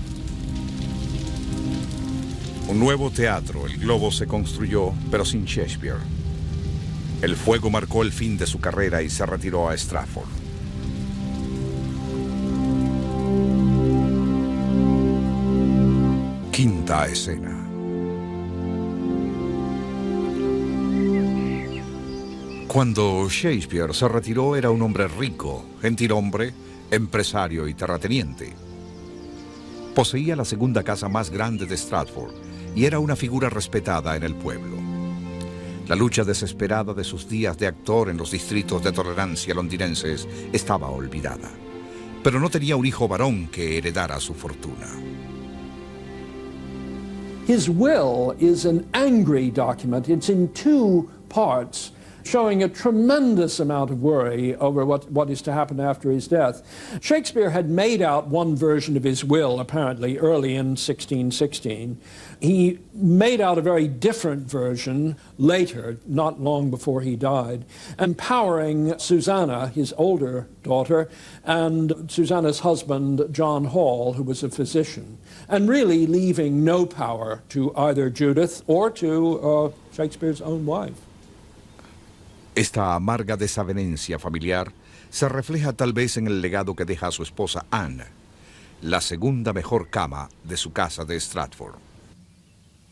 Un 2.68 2.78
nuevo 2.78 3.11
teatro, 3.11 3.66
el 3.66 3.76
globo, 3.78 4.12
se 4.12 4.28
construyó, 4.28 4.92
pero 5.11 5.24
sin 5.24 5.46
Shakespeare. 5.46 5.98
El 7.22 7.34
fuego 7.34 7.70
marcó 7.70 8.02
el 8.02 8.12
fin 8.12 8.38
de 8.38 8.46
su 8.46 8.61
carrera 8.61 9.02
y 9.02 9.11
se 9.11 9.26
retiró 9.26 9.68
a 9.68 9.76
Stratford. 9.76 10.28
Quinta 16.52 17.06
escena. 17.09 17.68
Cuando 22.79 23.26
Shakespeare 23.29 23.93
se 23.93 24.07
retiró 24.07 24.55
era 24.55 24.70
un 24.70 24.81
hombre 24.83 25.09
rico, 25.09 25.64
gentil 25.83 26.12
hombre, 26.12 26.55
empresario 26.93 27.66
y 27.66 27.74
terrateniente. 27.74 28.53
Poseía 29.97 30.37
la 30.37 30.45
segunda 30.45 30.85
casa 30.85 31.09
más 31.09 31.29
grande 31.29 31.66
de 31.66 31.76
Stratford 31.76 32.31
y 32.76 32.85
era 32.85 33.01
una 33.01 33.16
figura 33.16 33.51
respetada 33.51 34.14
en 34.14 34.22
el 34.22 34.37
pueblo. 34.37 34.76
La 35.89 35.97
lucha 35.97 36.22
desesperada 36.22 36.95
de 36.95 37.03
sus 37.03 37.29
días 37.29 37.59
de 37.59 37.66
actor 37.66 38.11
en 38.11 38.16
los 38.16 38.31
distritos 38.31 38.81
de 38.85 38.93
tolerancia 38.93 39.55
londinenses 39.55 40.29
estaba 40.53 40.89
olvidada. 40.89 41.51
Pero 42.22 42.39
no 42.39 42.49
tenía 42.49 42.76
un 42.76 42.87
hijo 42.87 43.09
varón 43.09 43.49
que 43.49 43.76
heredara 43.79 44.20
su 44.20 44.35
fortuna. 44.35 44.87
His 47.49 47.68
will 47.68 48.37
is 48.39 48.64
an 48.66 48.87
angry 48.93 49.51
document. 49.51 50.09
It's 50.09 50.29
in 50.29 50.53
two 50.53 51.09
parts. 51.29 51.91
Showing 52.29 52.62
a 52.62 52.68
tremendous 52.68 53.59
amount 53.59 53.91
of 53.91 54.03
worry 54.03 54.55
over 54.57 54.85
what, 54.85 55.11
what 55.11 55.31
is 55.31 55.41
to 55.43 55.53
happen 55.53 55.81
after 55.81 56.11
his 56.11 56.29
death. 56.29 56.62
Shakespeare 57.01 57.51
had 57.51 57.70
made 57.70 58.03
out 58.03 58.26
one 58.26 58.55
version 58.55 58.97
of 58.97 59.05
his 59.05 59.24
will, 59.24 59.59
apparently, 59.59 60.18
early 60.18 60.55
in 60.55 60.68
1616. 60.76 61.99
He 62.41 62.79
made 62.93 63.41
out 63.41 63.57
a 63.57 63.62
very 63.62 63.89
different 63.89 64.43
version 64.49 65.16
later, 65.39 65.99
not 66.07 66.41
long 66.41 66.70
before 66.70 67.01
he 67.01 67.16
died, 67.16 67.64
empowering 67.99 68.99
Susanna, 68.99 69.68
his 69.68 69.95
older 69.97 70.49
daughter, 70.62 71.09
and 71.45 72.11
Susanna's 72.11 72.61
husband, 72.61 73.22
John 73.33 73.64
Hall, 73.64 74.12
who 74.12 74.22
was 74.22 74.43
a 74.43 74.51
physician, 74.51 75.18
and 75.49 75.68
really 75.68 76.07
leaving 76.07 76.62
no 76.62 76.85
power 76.85 77.43
to 77.49 77.74
either 77.74 78.11
Judith 78.11 78.62
or 78.66 78.91
to 78.91 79.41
uh, 79.41 79.70
Shakespeare's 79.93 80.43
own 80.43 80.66
wife. 80.66 81.07
Esta 82.59 82.96
amarga 82.96 83.36
desavenencia 83.36 84.18
familiar 84.18 84.72
se 85.11 85.28
refleja 85.28 85.72
tal 85.72 85.92
vez 85.92 86.16
en 86.16 86.26
el 86.26 86.40
legado 86.40 86.74
que 86.74 86.84
deja 86.84 87.06
a 87.06 87.12
su 87.12 87.22
esposa 87.22 87.64
Anne, 87.70 88.06
la 88.82 89.00
segunda 89.00 89.52
mejor 89.52 89.90
cama 89.90 90.28
de 90.42 90.56
su 90.56 90.72
casa 90.72 91.04
de 91.04 91.20
Stratford. 91.20 91.76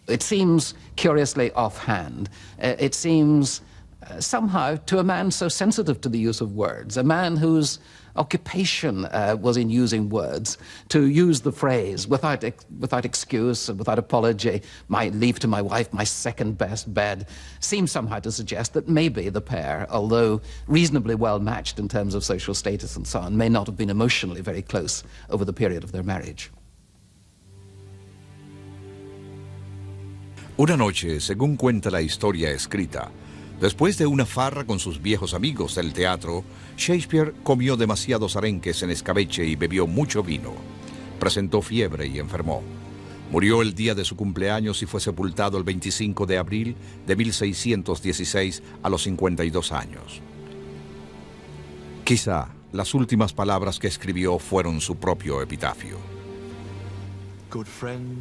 It 0.06 0.22
seems 0.22 0.76
curiously 0.96 1.50
offhand. 1.56 2.28
Uh, 2.62 2.76
it 2.78 2.94
seems 2.94 3.60
uh, 4.08 4.20
somehow 4.20 4.76
to 4.86 5.00
a 5.00 5.02
man 5.02 5.32
so 5.32 5.48
sensitive 5.48 6.00
to 6.00 6.08
the 6.08 6.28
use 6.28 6.40
of 6.40 6.54
words, 6.54 6.96
a 6.96 7.02
man 7.02 7.36
whose 7.36 7.80
occupation 8.16 9.04
uh, 9.06 9.36
was 9.40 9.56
in 9.56 9.70
using 9.70 10.08
words, 10.08 10.58
to 10.88 11.06
use 11.06 11.40
the 11.40 11.52
phrase 11.52 12.06
without, 12.08 12.44
ex 12.44 12.64
without 12.78 13.04
excuse 13.04 13.68
and 13.68 13.78
without 13.78 13.98
apology, 13.98 14.62
my 14.88 15.08
leave 15.08 15.38
to 15.40 15.48
my 15.48 15.62
wife, 15.62 15.92
my 15.92 16.04
second 16.04 16.58
best 16.58 16.92
bed, 16.92 17.28
seems 17.60 17.90
somehow 17.90 18.18
to 18.18 18.32
suggest 18.32 18.72
that 18.74 18.88
maybe 18.88 19.28
the 19.28 19.40
pair, 19.40 19.86
although 19.90 20.40
reasonably 20.66 21.14
well 21.14 21.38
matched 21.38 21.78
in 21.78 21.88
terms 21.88 22.14
of 22.14 22.24
social 22.24 22.54
status 22.54 22.96
and 22.96 23.06
so 23.06 23.20
on, 23.20 23.36
may 23.36 23.48
not 23.48 23.66
have 23.66 23.76
been 23.76 23.90
emotionally 23.90 24.40
very 24.40 24.62
close 24.62 25.02
over 25.30 25.44
the 25.44 25.52
period 25.52 25.84
of 25.84 25.92
their 25.92 26.02
marriage. 26.02 26.50
Una 30.58 30.74
noche, 30.74 31.20
según 31.20 31.56
cuenta 31.58 31.90
la 31.90 32.00
historia 32.00 32.50
escrita, 32.50 33.10
Después 33.60 33.96
de 33.96 34.06
una 34.06 34.26
farra 34.26 34.66
con 34.66 34.78
sus 34.78 35.00
viejos 35.00 35.32
amigos 35.32 35.74
del 35.76 35.94
teatro, 35.94 36.44
Shakespeare 36.76 37.32
comió 37.42 37.76
demasiados 37.76 38.36
arenques 38.36 38.82
en 38.82 38.90
escabeche 38.90 39.44
y 39.44 39.56
bebió 39.56 39.86
mucho 39.86 40.22
vino. 40.22 40.52
Presentó 41.18 41.62
fiebre 41.62 42.06
y 42.06 42.18
enfermó. 42.18 42.62
Murió 43.30 43.62
el 43.62 43.74
día 43.74 43.94
de 43.94 44.04
su 44.04 44.14
cumpleaños 44.14 44.82
y 44.82 44.86
fue 44.86 45.00
sepultado 45.00 45.58
el 45.58 45.64
25 45.64 46.26
de 46.26 46.38
abril 46.38 46.76
de 47.06 47.16
1616 47.16 48.62
a 48.82 48.88
los 48.88 49.02
52 49.02 49.72
años. 49.72 50.20
Quizá 52.04 52.48
las 52.72 52.94
últimas 52.94 53.32
palabras 53.32 53.78
que 53.78 53.88
escribió 53.88 54.38
fueron 54.38 54.80
su 54.80 54.96
propio 54.96 55.42
epitafio. 55.42 55.96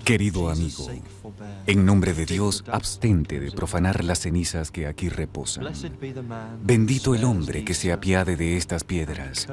Querido 0.04 0.50
amigo, 0.50 0.88
en 1.66 1.86
nombre 1.86 2.14
de 2.14 2.26
Dios, 2.26 2.64
abstente 2.72 3.40
de 3.40 3.52
profanar 3.52 4.04
las 4.04 4.20
cenizas 4.20 4.72
que 4.72 4.88
aquí 4.88 5.10
reposan. 5.10 5.68
Bendito 6.64 7.16
el 7.16 7.24
hombre 7.24 7.66
que 7.66 7.74
se 7.74 7.92
apiade 7.92 8.38
de 8.38 8.58
estas 8.58 8.84
piedras, 8.84 9.48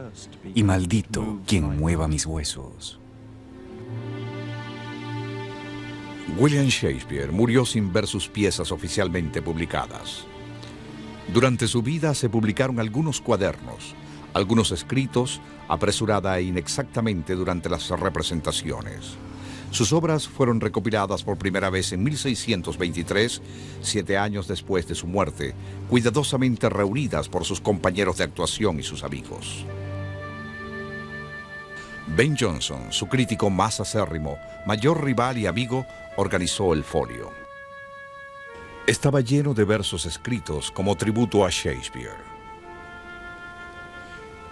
y 0.55 0.63
maldito 0.63 1.41
quien 1.47 1.77
mueva 1.79 2.07
mis 2.09 2.27
huesos. 2.27 3.01
William 6.39 6.67
Shakespeare 6.67 7.31
murió 7.31 7.67
sin 7.67 7.93
ver 7.93 8.07
sus 8.07 8.29
piezas 8.29 8.73
oficialmente 8.73 9.43
publicadas. 9.43 10.25
Durante 11.33 11.67
su 11.67 11.83
vida 11.83 12.15
se 12.15 12.29
publicaron 12.29 12.81
algunos 12.81 13.21
cuadernos, 13.21 13.95
algunos 14.35 14.71
escritos, 14.73 15.41
apresurada 15.69 16.39
e 16.39 16.43
inexactamente 16.45 17.35
durante 17.35 17.69
las 17.69 17.89
representaciones. 17.89 19.17
Sus 19.73 19.95
obras 19.95 20.29
fueron 20.29 20.61
recopiladas 20.61 21.25
por 21.25 21.39
primera 21.39 21.71
vez 21.71 21.93
en 21.93 22.05
1623, 22.05 23.41
siete 23.81 24.19
años 24.19 24.47
después 24.47 24.87
de 24.87 24.95
su 24.95 25.07
muerte, 25.07 25.55
cuidadosamente 25.89 26.69
reunidas 26.69 27.31
por 27.31 27.47
sus 27.47 27.63
compañeros 27.63 28.19
de 28.19 28.25
actuación 28.25 28.79
y 28.79 28.83
sus 28.83 29.03
amigos. 29.03 29.65
Ben 32.09 32.37
Jonson, 32.39 32.93
su 32.93 33.09
crítico 33.09 33.49
más 33.49 33.81
acérrimo, 33.81 34.37
mayor 34.67 35.03
rival 35.03 35.39
y 35.39 35.47
amigo, 35.47 35.87
organizó 36.19 36.75
el 36.75 36.85
folio. 36.85 37.31
Estaba 38.87 39.23
lleno 39.23 39.55
de 39.55 39.65
versos 39.65 40.05
escritos 40.05 40.71
como 40.71 40.97
tributo 40.97 41.47
a 41.47 41.49
Shakespeare. 41.51 42.21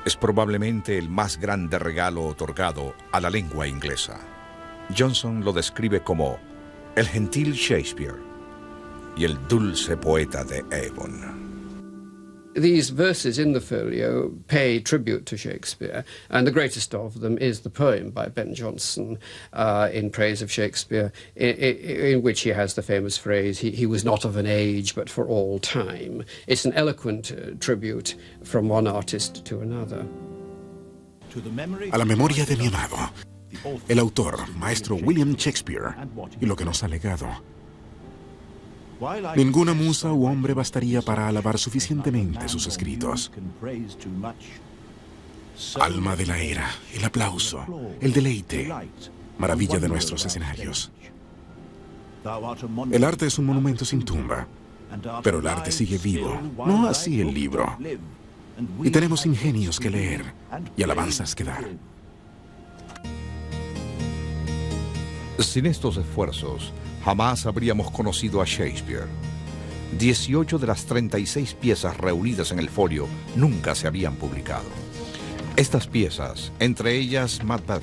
Es 0.07 0.17
probablemente 0.17 0.97
el 0.97 1.11
más 1.11 1.39
grande 1.39 1.79
regalo 1.79 2.25
otorgado 2.25 2.95
a 3.13 3.21
la 3.21 3.29
lengua 3.29 3.69
inglesa. 3.69 4.19
Johnson 4.95 5.45
lo 5.45 5.53
describe 5.53 6.05
como 6.05 6.39
el 6.97 7.07
gentil 7.07 7.53
Shakespeare 7.53 8.19
y 9.17 9.25
el 9.25 9.37
dulce 9.49 9.97
poeta 9.97 10.45
de 10.45 10.63
Avon. 10.73 11.41
These 12.55 12.91
verses 12.91 13.39
in 13.39 13.53
the 13.53 13.61
folio 13.61 14.31
pay 14.49 14.81
tribute 14.81 15.25
to 15.27 15.37
Shakespeare, 15.37 16.05
and 16.31 16.45
the 16.45 16.51
greatest 16.51 16.95
of 16.97 17.21
them 17.21 17.39
is 17.39 17.61
the 17.61 17.71
poem 17.71 18.11
by 18.11 18.27
Ben 18.27 18.55
Jonson 18.55 19.19
uh, 19.53 19.89
in 19.93 20.11
praise 20.11 20.43
of 20.43 20.51
Shakespeare, 20.51 21.13
in, 21.37 21.55
in, 21.55 21.77
in, 21.77 22.23
which 22.23 22.41
he 22.41 22.51
has 22.51 22.75
the 22.75 22.83
famous 22.83 23.17
phrase, 23.17 23.61
he, 23.61 23.71
he, 23.71 23.87
was 23.87 24.05
not 24.05 24.25
of 24.25 24.37
an 24.37 24.47
age, 24.47 24.97
but 24.97 25.09
for 25.09 25.29
all 25.29 25.61
time. 25.61 26.25
It's 26.49 26.65
an 26.65 26.73
eloquent 26.73 27.31
uh, 27.31 27.53
tribute 27.61 28.17
from 28.43 28.69
one 28.69 28.89
artist 28.89 29.45
to 29.45 29.61
another. 29.61 30.05
A 31.93 31.99
la 31.99 32.05
memoria 32.05 32.45
de 32.45 32.57
mi 32.57 32.67
amado, 32.67 33.11
el 33.89 33.99
autor, 33.99 34.49
maestro 34.57 34.97
William 34.97 35.35
Shakespeare, 35.35 35.95
y 36.41 36.47
lo 36.47 36.57
que 36.57 36.65
nos 36.65 36.83
ha 36.83 36.89
legado. 36.89 37.29
Ninguna 39.37 39.73
musa 39.73 40.13
u 40.13 40.27
hombre 40.27 40.55
bastaría 40.55 41.01
para 41.01 41.27
alabar 41.29 41.59
suficientemente 41.59 42.49
sus 42.49 42.67
escritos. 42.67 43.33
Alma 45.81 46.17
de 46.17 46.27
la 46.27 46.39
era, 46.39 46.71
el 46.95 47.05
aplauso, 47.05 47.65
el 48.01 48.13
deleite, 48.13 48.73
maravilla 49.39 49.79
de 49.79 49.89
nuestros 49.89 50.25
escenarios. 50.25 50.91
El 52.91 53.05
arte 53.05 53.27
es 53.27 53.39
un 53.39 53.47
monumento 53.47 53.85
sin 53.85 54.05
tumba, 54.05 54.47
pero 55.23 55.39
el 55.39 55.47
arte 55.47 55.73
sigue 55.73 55.99
vivo, 55.99 56.39
no 56.59 56.87
así 56.87 57.21
el 57.21 57.33
libro. 57.33 57.79
Y 58.83 58.91
tenemos 58.91 59.25
ingenios 59.25 59.81
que 59.81 59.89
leer 59.89 60.35
y 60.77 60.83
alabanzas 60.83 61.35
que 61.35 61.45
dar. 61.45 61.65
Sin 65.41 65.65
estos 65.65 65.97
esfuerzos, 65.97 66.71
jamás 67.03 67.47
habríamos 67.47 67.91
conocido 67.91 68.43
a 68.43 68.45
Shakespeare. 68.45 69.07
18 69.99 70.59
de 70.59 70.67
las 70.67 70.85
36 70.85 71.55
piezas 71.55 71.97
reunidas 71.97 72.53
en 72.53 72.59
el 72.59 72.69
folio 72.69 73.09
nunca 73.37 73.75
se 73.75 73.87
habían 73.87 74.17
publicado. 74.17 74.67
Estas 75.57 75.87
piezas, 75.87 76.53
entre 76.59 76.95
ellas 76.95 77.43
Macbeth, 77.43 77.83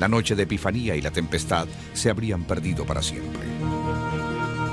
La 0.00 0.08
Noche 0.08 0.34
de 0.34 0.42
Epifanía 0.42 0.96
y 0.96 1.00
La 1.00 1.12
Tempestad, 1.12 1.68
se 1.94 2.10
habrían 2.10 2.42
perdido 2.42 2.84
para 2.84 3.02
siempre. 3.02 3.40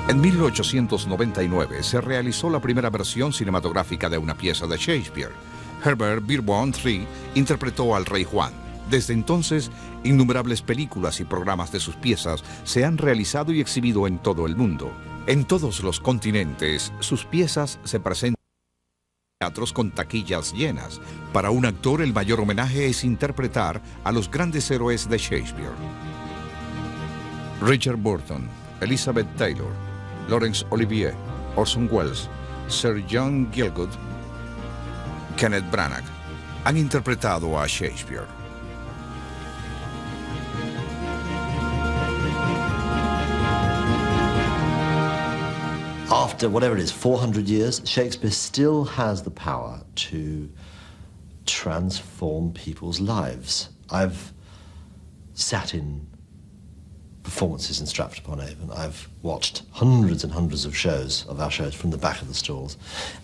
En 0.08 0.20
1899 0.20 1.84
se 1.84 2.00
realizó 2.00 2.50
la 2.50 2.60
primera 2.60 2.90
versión 2.90 3.32
cinematográfica 3.32 4.08
de 4.08 4.18
una 4.18 4.36
pieza 4.36 4.66
de 4.66 4.76
Shakespeare. 4.76 5.32
Herbert 5.84 6.26
Beerbohm 6.26 6.72
III 6.84 7.06
interpretó 7.36 7.94
al 7.94 8.06
Rey 8.06 8.24
Juan. 8.24 8.67
Desde 8.90 9.12
entonces, 9.12 9.70
innumerables 10.02 10.62
películas 10.62 11.20
y 11.20 11.24
programas 11.24 11.70
de 11.72 11.80
sus 11.80 11.96
piezas 11.96 12.42
se 12.64 12.84
han 12.84 12.96
realizado 12.96 13.52
y 13.52 13.60
exhibido 13.60 14.06
en 14.06 14.18
todo 14.18 14.46
el 14.46 14.56
mundo. 14.56 14.90
En 15.26 15.44
todos 15.44 15.82
los 15.82 16.00
continentes, 16.00 16.92
sus 17.00 17.26
piezas 17.26 17.78
se 17.84 18.00
presentan 18.00 18.40
en 18.40 19.46
teatros 19.46 19.74
con 19.74 19.90
taquillas 19.90 20.54
llenas. 20.54 21.02
Para 21.34 21.50
un 21.50 21.66
actor, 21.66 22.00
el 22.00 22.14
mayor 22.14 22.40
homenaje 22.40 22.86
es 22.86 23.04
interpretar 23.04 23.82
a 24.04 24.12
los 24.12 24.30
grandes 24.30 24.70
héroes 24.70 25.08
de 25.08 25.18
Shakespeare. 25.18 25.74
Richard 27.60 27.96
Burton, 27.96 28.48
Elizabeth 28.80 29.28
Taylor, 29.36 29.70
Laurence 30.28 30.64
Olivier, 30.70 31.14
Orson 31.56 31.88
Welles, 31.90 32.30
Sir 32.68 33.04
John 33.10 33.50
Gielgud, 33.52 33.90
Kenneth 35.36 35.70
Branagh 35.70 36.04
han 36.64 36.76
interpretado 36.76 37.58
a 37.58 37.66
Shakespeare. 37.66 38.37
After 46.38 46.48
whatever 46.48 46.76
it 46.76 46.82
is, 46.82 46.92
400 46.92 47.48
years, 47.48 47.82
Shakespeare 47.84 48.30
still 48.30 48.84
has 48.84 49.24
the 49.24 49.30
power 49.32 49.80
to 49.96 50.48
transform 51.46 52.52
people's 52.52 53.00
lives. 53.00 53.70
I've 53.90 54.32
sat 55.34 55.74
in 55.74 56.06
performances 57.24 57.80
in 57.80 57.86
Stratford 57.86 58.20
upon 58.24 58.40
Avon. 58.40 58.70
I've 58.70 59.08
watched 59.22 59.62
hundreds 59.72 60.22
and 60.22 60.32
hundreds 60.32 60.64
of 60.64 60.76
shows 60.76 61.26
of 61.26 61.40
our 61.40 61.50
shows 61.50 61.74
from 61.74 61.90
the 61.90 61.98
back 61.98 62.22
of 62.22 62.28
the 62.28 62.34
stalls. 62.34 62.76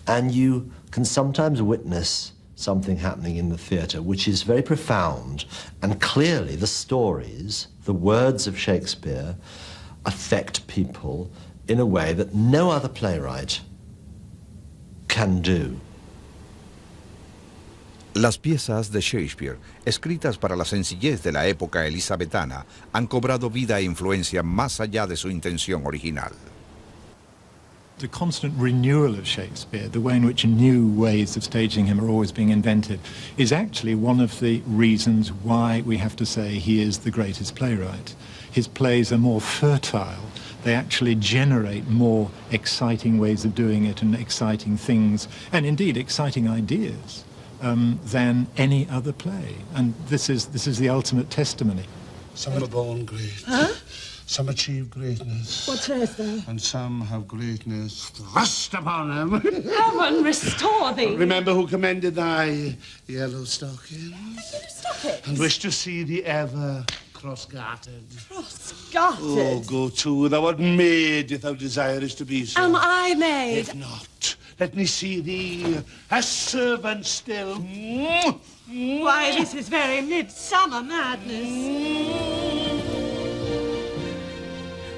And 0.07 0.33
you 0.33 0.69
can 0.91 1.05
sometimes 1.05 1.61
witness 1.61 2.33
something 2.57 2.97
happening 2.97 3.37
in 3.37 3.47
the 3.47 3.57
theatre 3.57 4.01
which 4.01 4.27
is 4.27 4.43
very 4.43 4.61
profound. 4.61 5.45
And 5.81 6.01
clearly, 6.01 6.57
the 6.57 6.67
stories, 6.67 7.69
the 7.85 7.93
words 7.93 8.45
of 8.45 8.59
Shakespeare, 8.59 9.37
affect 10.05 10.67
people 10.67 11.31
in 11.67 11.79
a 11.79 11.85
way 11.85 12.13
that 12.13 12.33
no 12.33 12.69
other 12.69 12.89
playwright 12.89 13.61
can 15.07 15.41
do. 15.41 15.79
Las 18.13 18.37
piezas 18.37 18.91
de 18.91 19.01
Shakespeare, 19.01 19.57
escritas 19.85 20.37
para 20.37 20.55
la 20.55 20.63
sencillez 20.63 21.21
de 21.21 21.33
la 21.33 21.47
época 21.47 21.85
elizabetana, 21.85 22.65
han 22.93 23.07
cobrado 23.07 23.49
vida 23.49 23.77
e 23.79 23.83
influencia 23.83 24.41
más 24.41 24.79
allá 24.79 25.05
de 25.05 25.17
su 25.17 25.29
intención 25.29 25.85
original. 25.85 26.31
The 27.97 28.07
constant 28.07 28.53
renewal 28.57 29.15
of 29.15 29.25
Shakespeare, 29.25 29.89
the 29.89 30.01
way 30.01 30.15
in 30.15 30.25
which 30.25 30.45
new 30.45 30.87
ways 30.97 31.35
of 31.37 31.43
staging 31.43 31.85
him 31.87 31.99
are 31.99 32.09
always 32.09 32.31
being 32.31 32.49
invented, 32.49 32.99
is 33.37 33.51
actually 33.51 33.95
one 33.95 34.21
of 34.21 34.39
the 34.39 34.61
reasons 34.65 35.31
why 35.31 35.81
we 35.85 35.97
have 35.97 36.15
to 36.17 36.25
say 36.25 36.59
he 36.59 36.81
is 36.81 36.99
the 36.99 37.11
greatest 37.11 37.55
playwright. 37.55 38.13
His 38.55 38.69
plays 38.69 39.11
are 39.11 39.17
more 39.17 39.41
fertile. 39.41 40.23
They 40.63 40.75
actually 40.75 41.15
generate 41.15 41.89
more 41.89 42.31
exciting 42.51 43.17
ways 43.19 43.43
of 43.43 43.53
doing 43.53 43.83
it 43.83 44.01
and 44.01 44.15
exciting 44.15 44.77
things, 44.77 45.27
and 45.51 45.65
indeed 45.65 45.97
exciting 45.97 46.47
ideas 46.47 47.25
um, 47.59 47.99
than 48.05 48.47
any 48.55 48.87
other 48.87 49.11
play. 49.11 49.57
And 49.73 49.93
this 50.07 50.29
is, 50.29 50.45
this 50.45 50.67
is 50.67 50.79
the 50.79 50.87
ultimate 50.87 51.29
testimony. 51.29 51.83
Some 52.33 52.63
are 52.63 52.67
born 52.67 53.03
great. 53.03 53.43
Huh? 53.45 53.73
Some 54.25 54.47
achieve 54.47 54.89
greatness. 54.89 55.67
What 55.67 55.79
says 55.79 56.15
there? 56.15 56.41
And 56.47 56.61
some 56.61 57.01
have 57.01 57.27
greatness 57.27 58.07
thrust 58.11 58.73
upon 58.73 59.09
them. 59.09 59.41
Heaven 59.69 60.23
restore 60.23 60.93
thee. 60.93 61.13
Remember 61.17 61.53
who 61.53 61.67
commended 61.67 62.15
thy 62.15 62.77
yellow 63.05 63.43
stockings? 63.43 64.15
Stop 64.69 65.03
it. 65.03 65.27
And 65.27 65.37
wish 65.37 65.59
to 65.59 65.73
see 65.73 66.03
thee 66.03 66.23
ever 66.23 66.85
cross-gartered. 67.25 68.05
Cross-gartered? 68.29 69.19
Oh, 69.19 69.59
go 69.65 69.89
to. 69.89 70.29
Thou 70.29 70.45
art 70.45 70.59
made 70.59 71.31
if 71.31 71.41
thou 71.41 71.53
desirest 71.53 72.19
to 72.19 72.25
be 72.25 72.45
so. 72.45 72.61
Am 72.61 72.75
I 72.75 73.15
made? 73.17 73.57
If 73.61 73.73
not, 73.73 74.37
let 74.59 74.75
me 74.75 74.85
see 74.85 75.21
thee 75.21 75.83
a 76.11 76.21
servant 76.21 77.03
still. 77.03 77.55
Why, 78.67 79.31
this 79.31 79.55
is 79.55 79.69
very 79.69 80.01
midsummer 80.03 80.83
madness. 80.83 81.49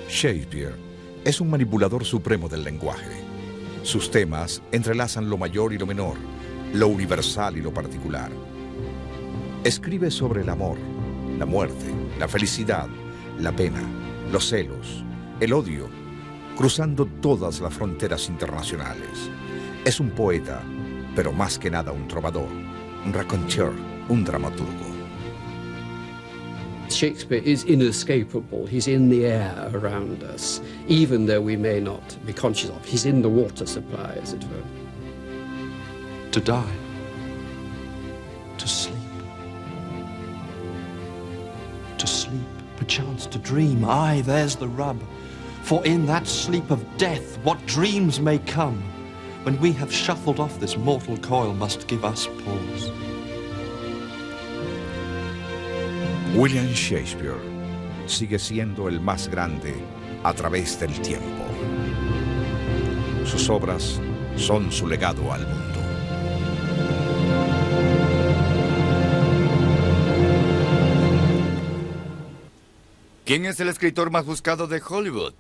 Shakespeare 0.09 0.75
es 1.23 1.39
un 1.39 1.49
manipulador 1.49 2.03
supremo 2.03 2.49
del 2.49 2.65
lenguaje. 2.65 3.23
Sus 3.84 4.11
temas 4.11 4.61
entrelazan 4.73 5.30
lo 5.30 5.38
mayor 5.38 5.71
y 5.71 5.78
lo 5.78 5.86
menor, 5.86 6.17
lo 6.73 6.89
universal 6.89 7.55
y 7.55 7.61
lo 7.61 7.73
particular. 7.73 8.30
Escribe 9.63 10.11
sobre 10.11 10.41
el 10.41 10.49
amor, 10.49 10.78
la 11.38 11.45
muerte, 11.45 11.93
la 12.19 12.27
felicidad, 12.27 12.88
la 13.39 13.51
pena, 13.51 13.81
los 14.31 14.49
celos, 14.49 15.03
el 15.39 15.53
odio, 15.53 15.88
cruzando 16.55 17.05
todas 17.21 17.61
las 17.61 17.73
fronteras 17.73 18.27
internacionales. 18.29 19.29
Es 19.85 19.99
un 19.99 20.09
poeta, 20.09 20.63
pero 21.15 21.31
más 21.31 21.59
que 21.59 21.69
nada 21.69 21.91
un 21.91 22.07
trovador, 22.07 22.49
un 23.05 23.13
raconteur, 23.13 23.71
un 24.09 24.23
dramaturgo. 24.23 24.97
Shakespeare 26.89 27.43
is 27.43 27.65
inescapable. 27.65 28.65
He's 28.65 28.88
in 28.88 29.09
the 29.09 29.25
air 29.25 29.69
around 29.73 30.23
us, 30.23 30.61
even 30.88 31.25
though 31.25 31.41
we 31.41 31.57
may 31.57 31.81
not 31.81 32.17
be 32.25 32.33
conscious 32.33 32.69
of. 32.69 32.83
He's 32.85 33.05
in 33.05 33.21
the 33.21 33.29
water 33.29 33.65
supply, 33.65 34.17
as 34.21 34.33
it 34.33 34.43
were. 34.45 34.63
To 36.31 36.39
die. 36.39 36.86
Perchance 42.88 43.25
to 43.25 43.38
dream. 43.39 43.83
Aye, 43.83 44.21
there's 44.25 44.55
the 44.55 44.67
rub. 44.69 44.97
For 45.63 45.85
in 45.85 46.05
that 46.05 46.25
sleep 46.25 46.71
of 46.71 46.85
death, 46.97 47.38
what 47.43 47.57
dreams 47.65 48.21
may 48.21 48.39
come, 48.39 48.81
when 49.43 49.59
we 49.59 49.73
have 49.73 49.91
shuffled 49.91 50.39
off 50.39 50.57
this 50.61 50.77
mortal 50.77 51.17
coil, 51.17 51.53
must 51.53 51.88
give 51.88 52.05
us 52.05 52.27
pause. 52.45 52.91
William 56.33 56.73
Shakespeare 56.73 57.41
sigue 58.05 58.39
siendo 58.39 58.88
el 58.88 59.01
más 59.01 59.27
grande 59.27 59.73
a 60.23 60.33
través 60.33 60.79
del 60.79 60.93
tiempo. 61.01 61.43
Sus 63.25 63.49
obras 63.49 63.99
son 64.38 64.71
su 64.71 64.88
legado 64.88 65.33
al 65.33 65.45
mundo. 65.45 65.66
¿Quién 73.28 73.45
es 73.45 73.59
el 73.59 73.67
escritor 73.67 74.09
más 74.09 74.25
buscado 74.25 74.67
de 74.67 74.82
Hollywood? 74.82 75.34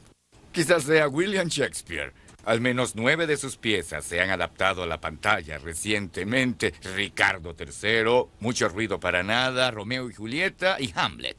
Quizás 0.51 0.83
sea 0.83 1.07
William 1.07 1.47
Shakespeare. 1.47 2.11
Al 2.43 2.59
menos 2.59 2.97
nueve 2.97 3.27
de 3.27 3.37
sus 3.37 3.55
piezas 3.55 4.03
se 4.03 4.19
han 4.19 4.29
adaptado 4.29 4.83
a 4.83 4.85
la 4.85 4.99
pantalla 4.99 5.57
recientemente. 5.57 6.73
Ricardo 6.97 7.55
III, 7.57 8.29
Mucho 8.41 8.67
ruido 8.67 8.99
para 8.99 9.23
nada, 9.23 9.71
Romeo 9.71 10.09
y 10.09 10.13
Julieta 10.13 10.75
y 10.81 10.91
Hamlet. 10.95 11.37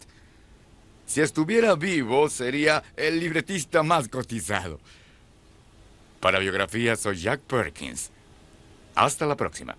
Si 1.04 1.20
estuviera 1.20 1.74
vivo, 1.74 2.30
sería 2.30 2.82
el 2.96 3.20
libretista 3.20 3.82
más 3.82 4.08
cotizado. 4.08 4.80
Para 6.18 6.38
biografía, 6.38 6.96
soy 6.96 7.18
Jack 7.18 7.40
Perkins. 7.40 8.10
Hasta 8.94 9.26
la 9.26 9.36
próxima. 9.36 9.76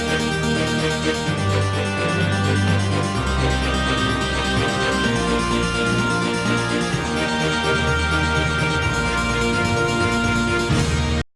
Müzik 0.00 1.20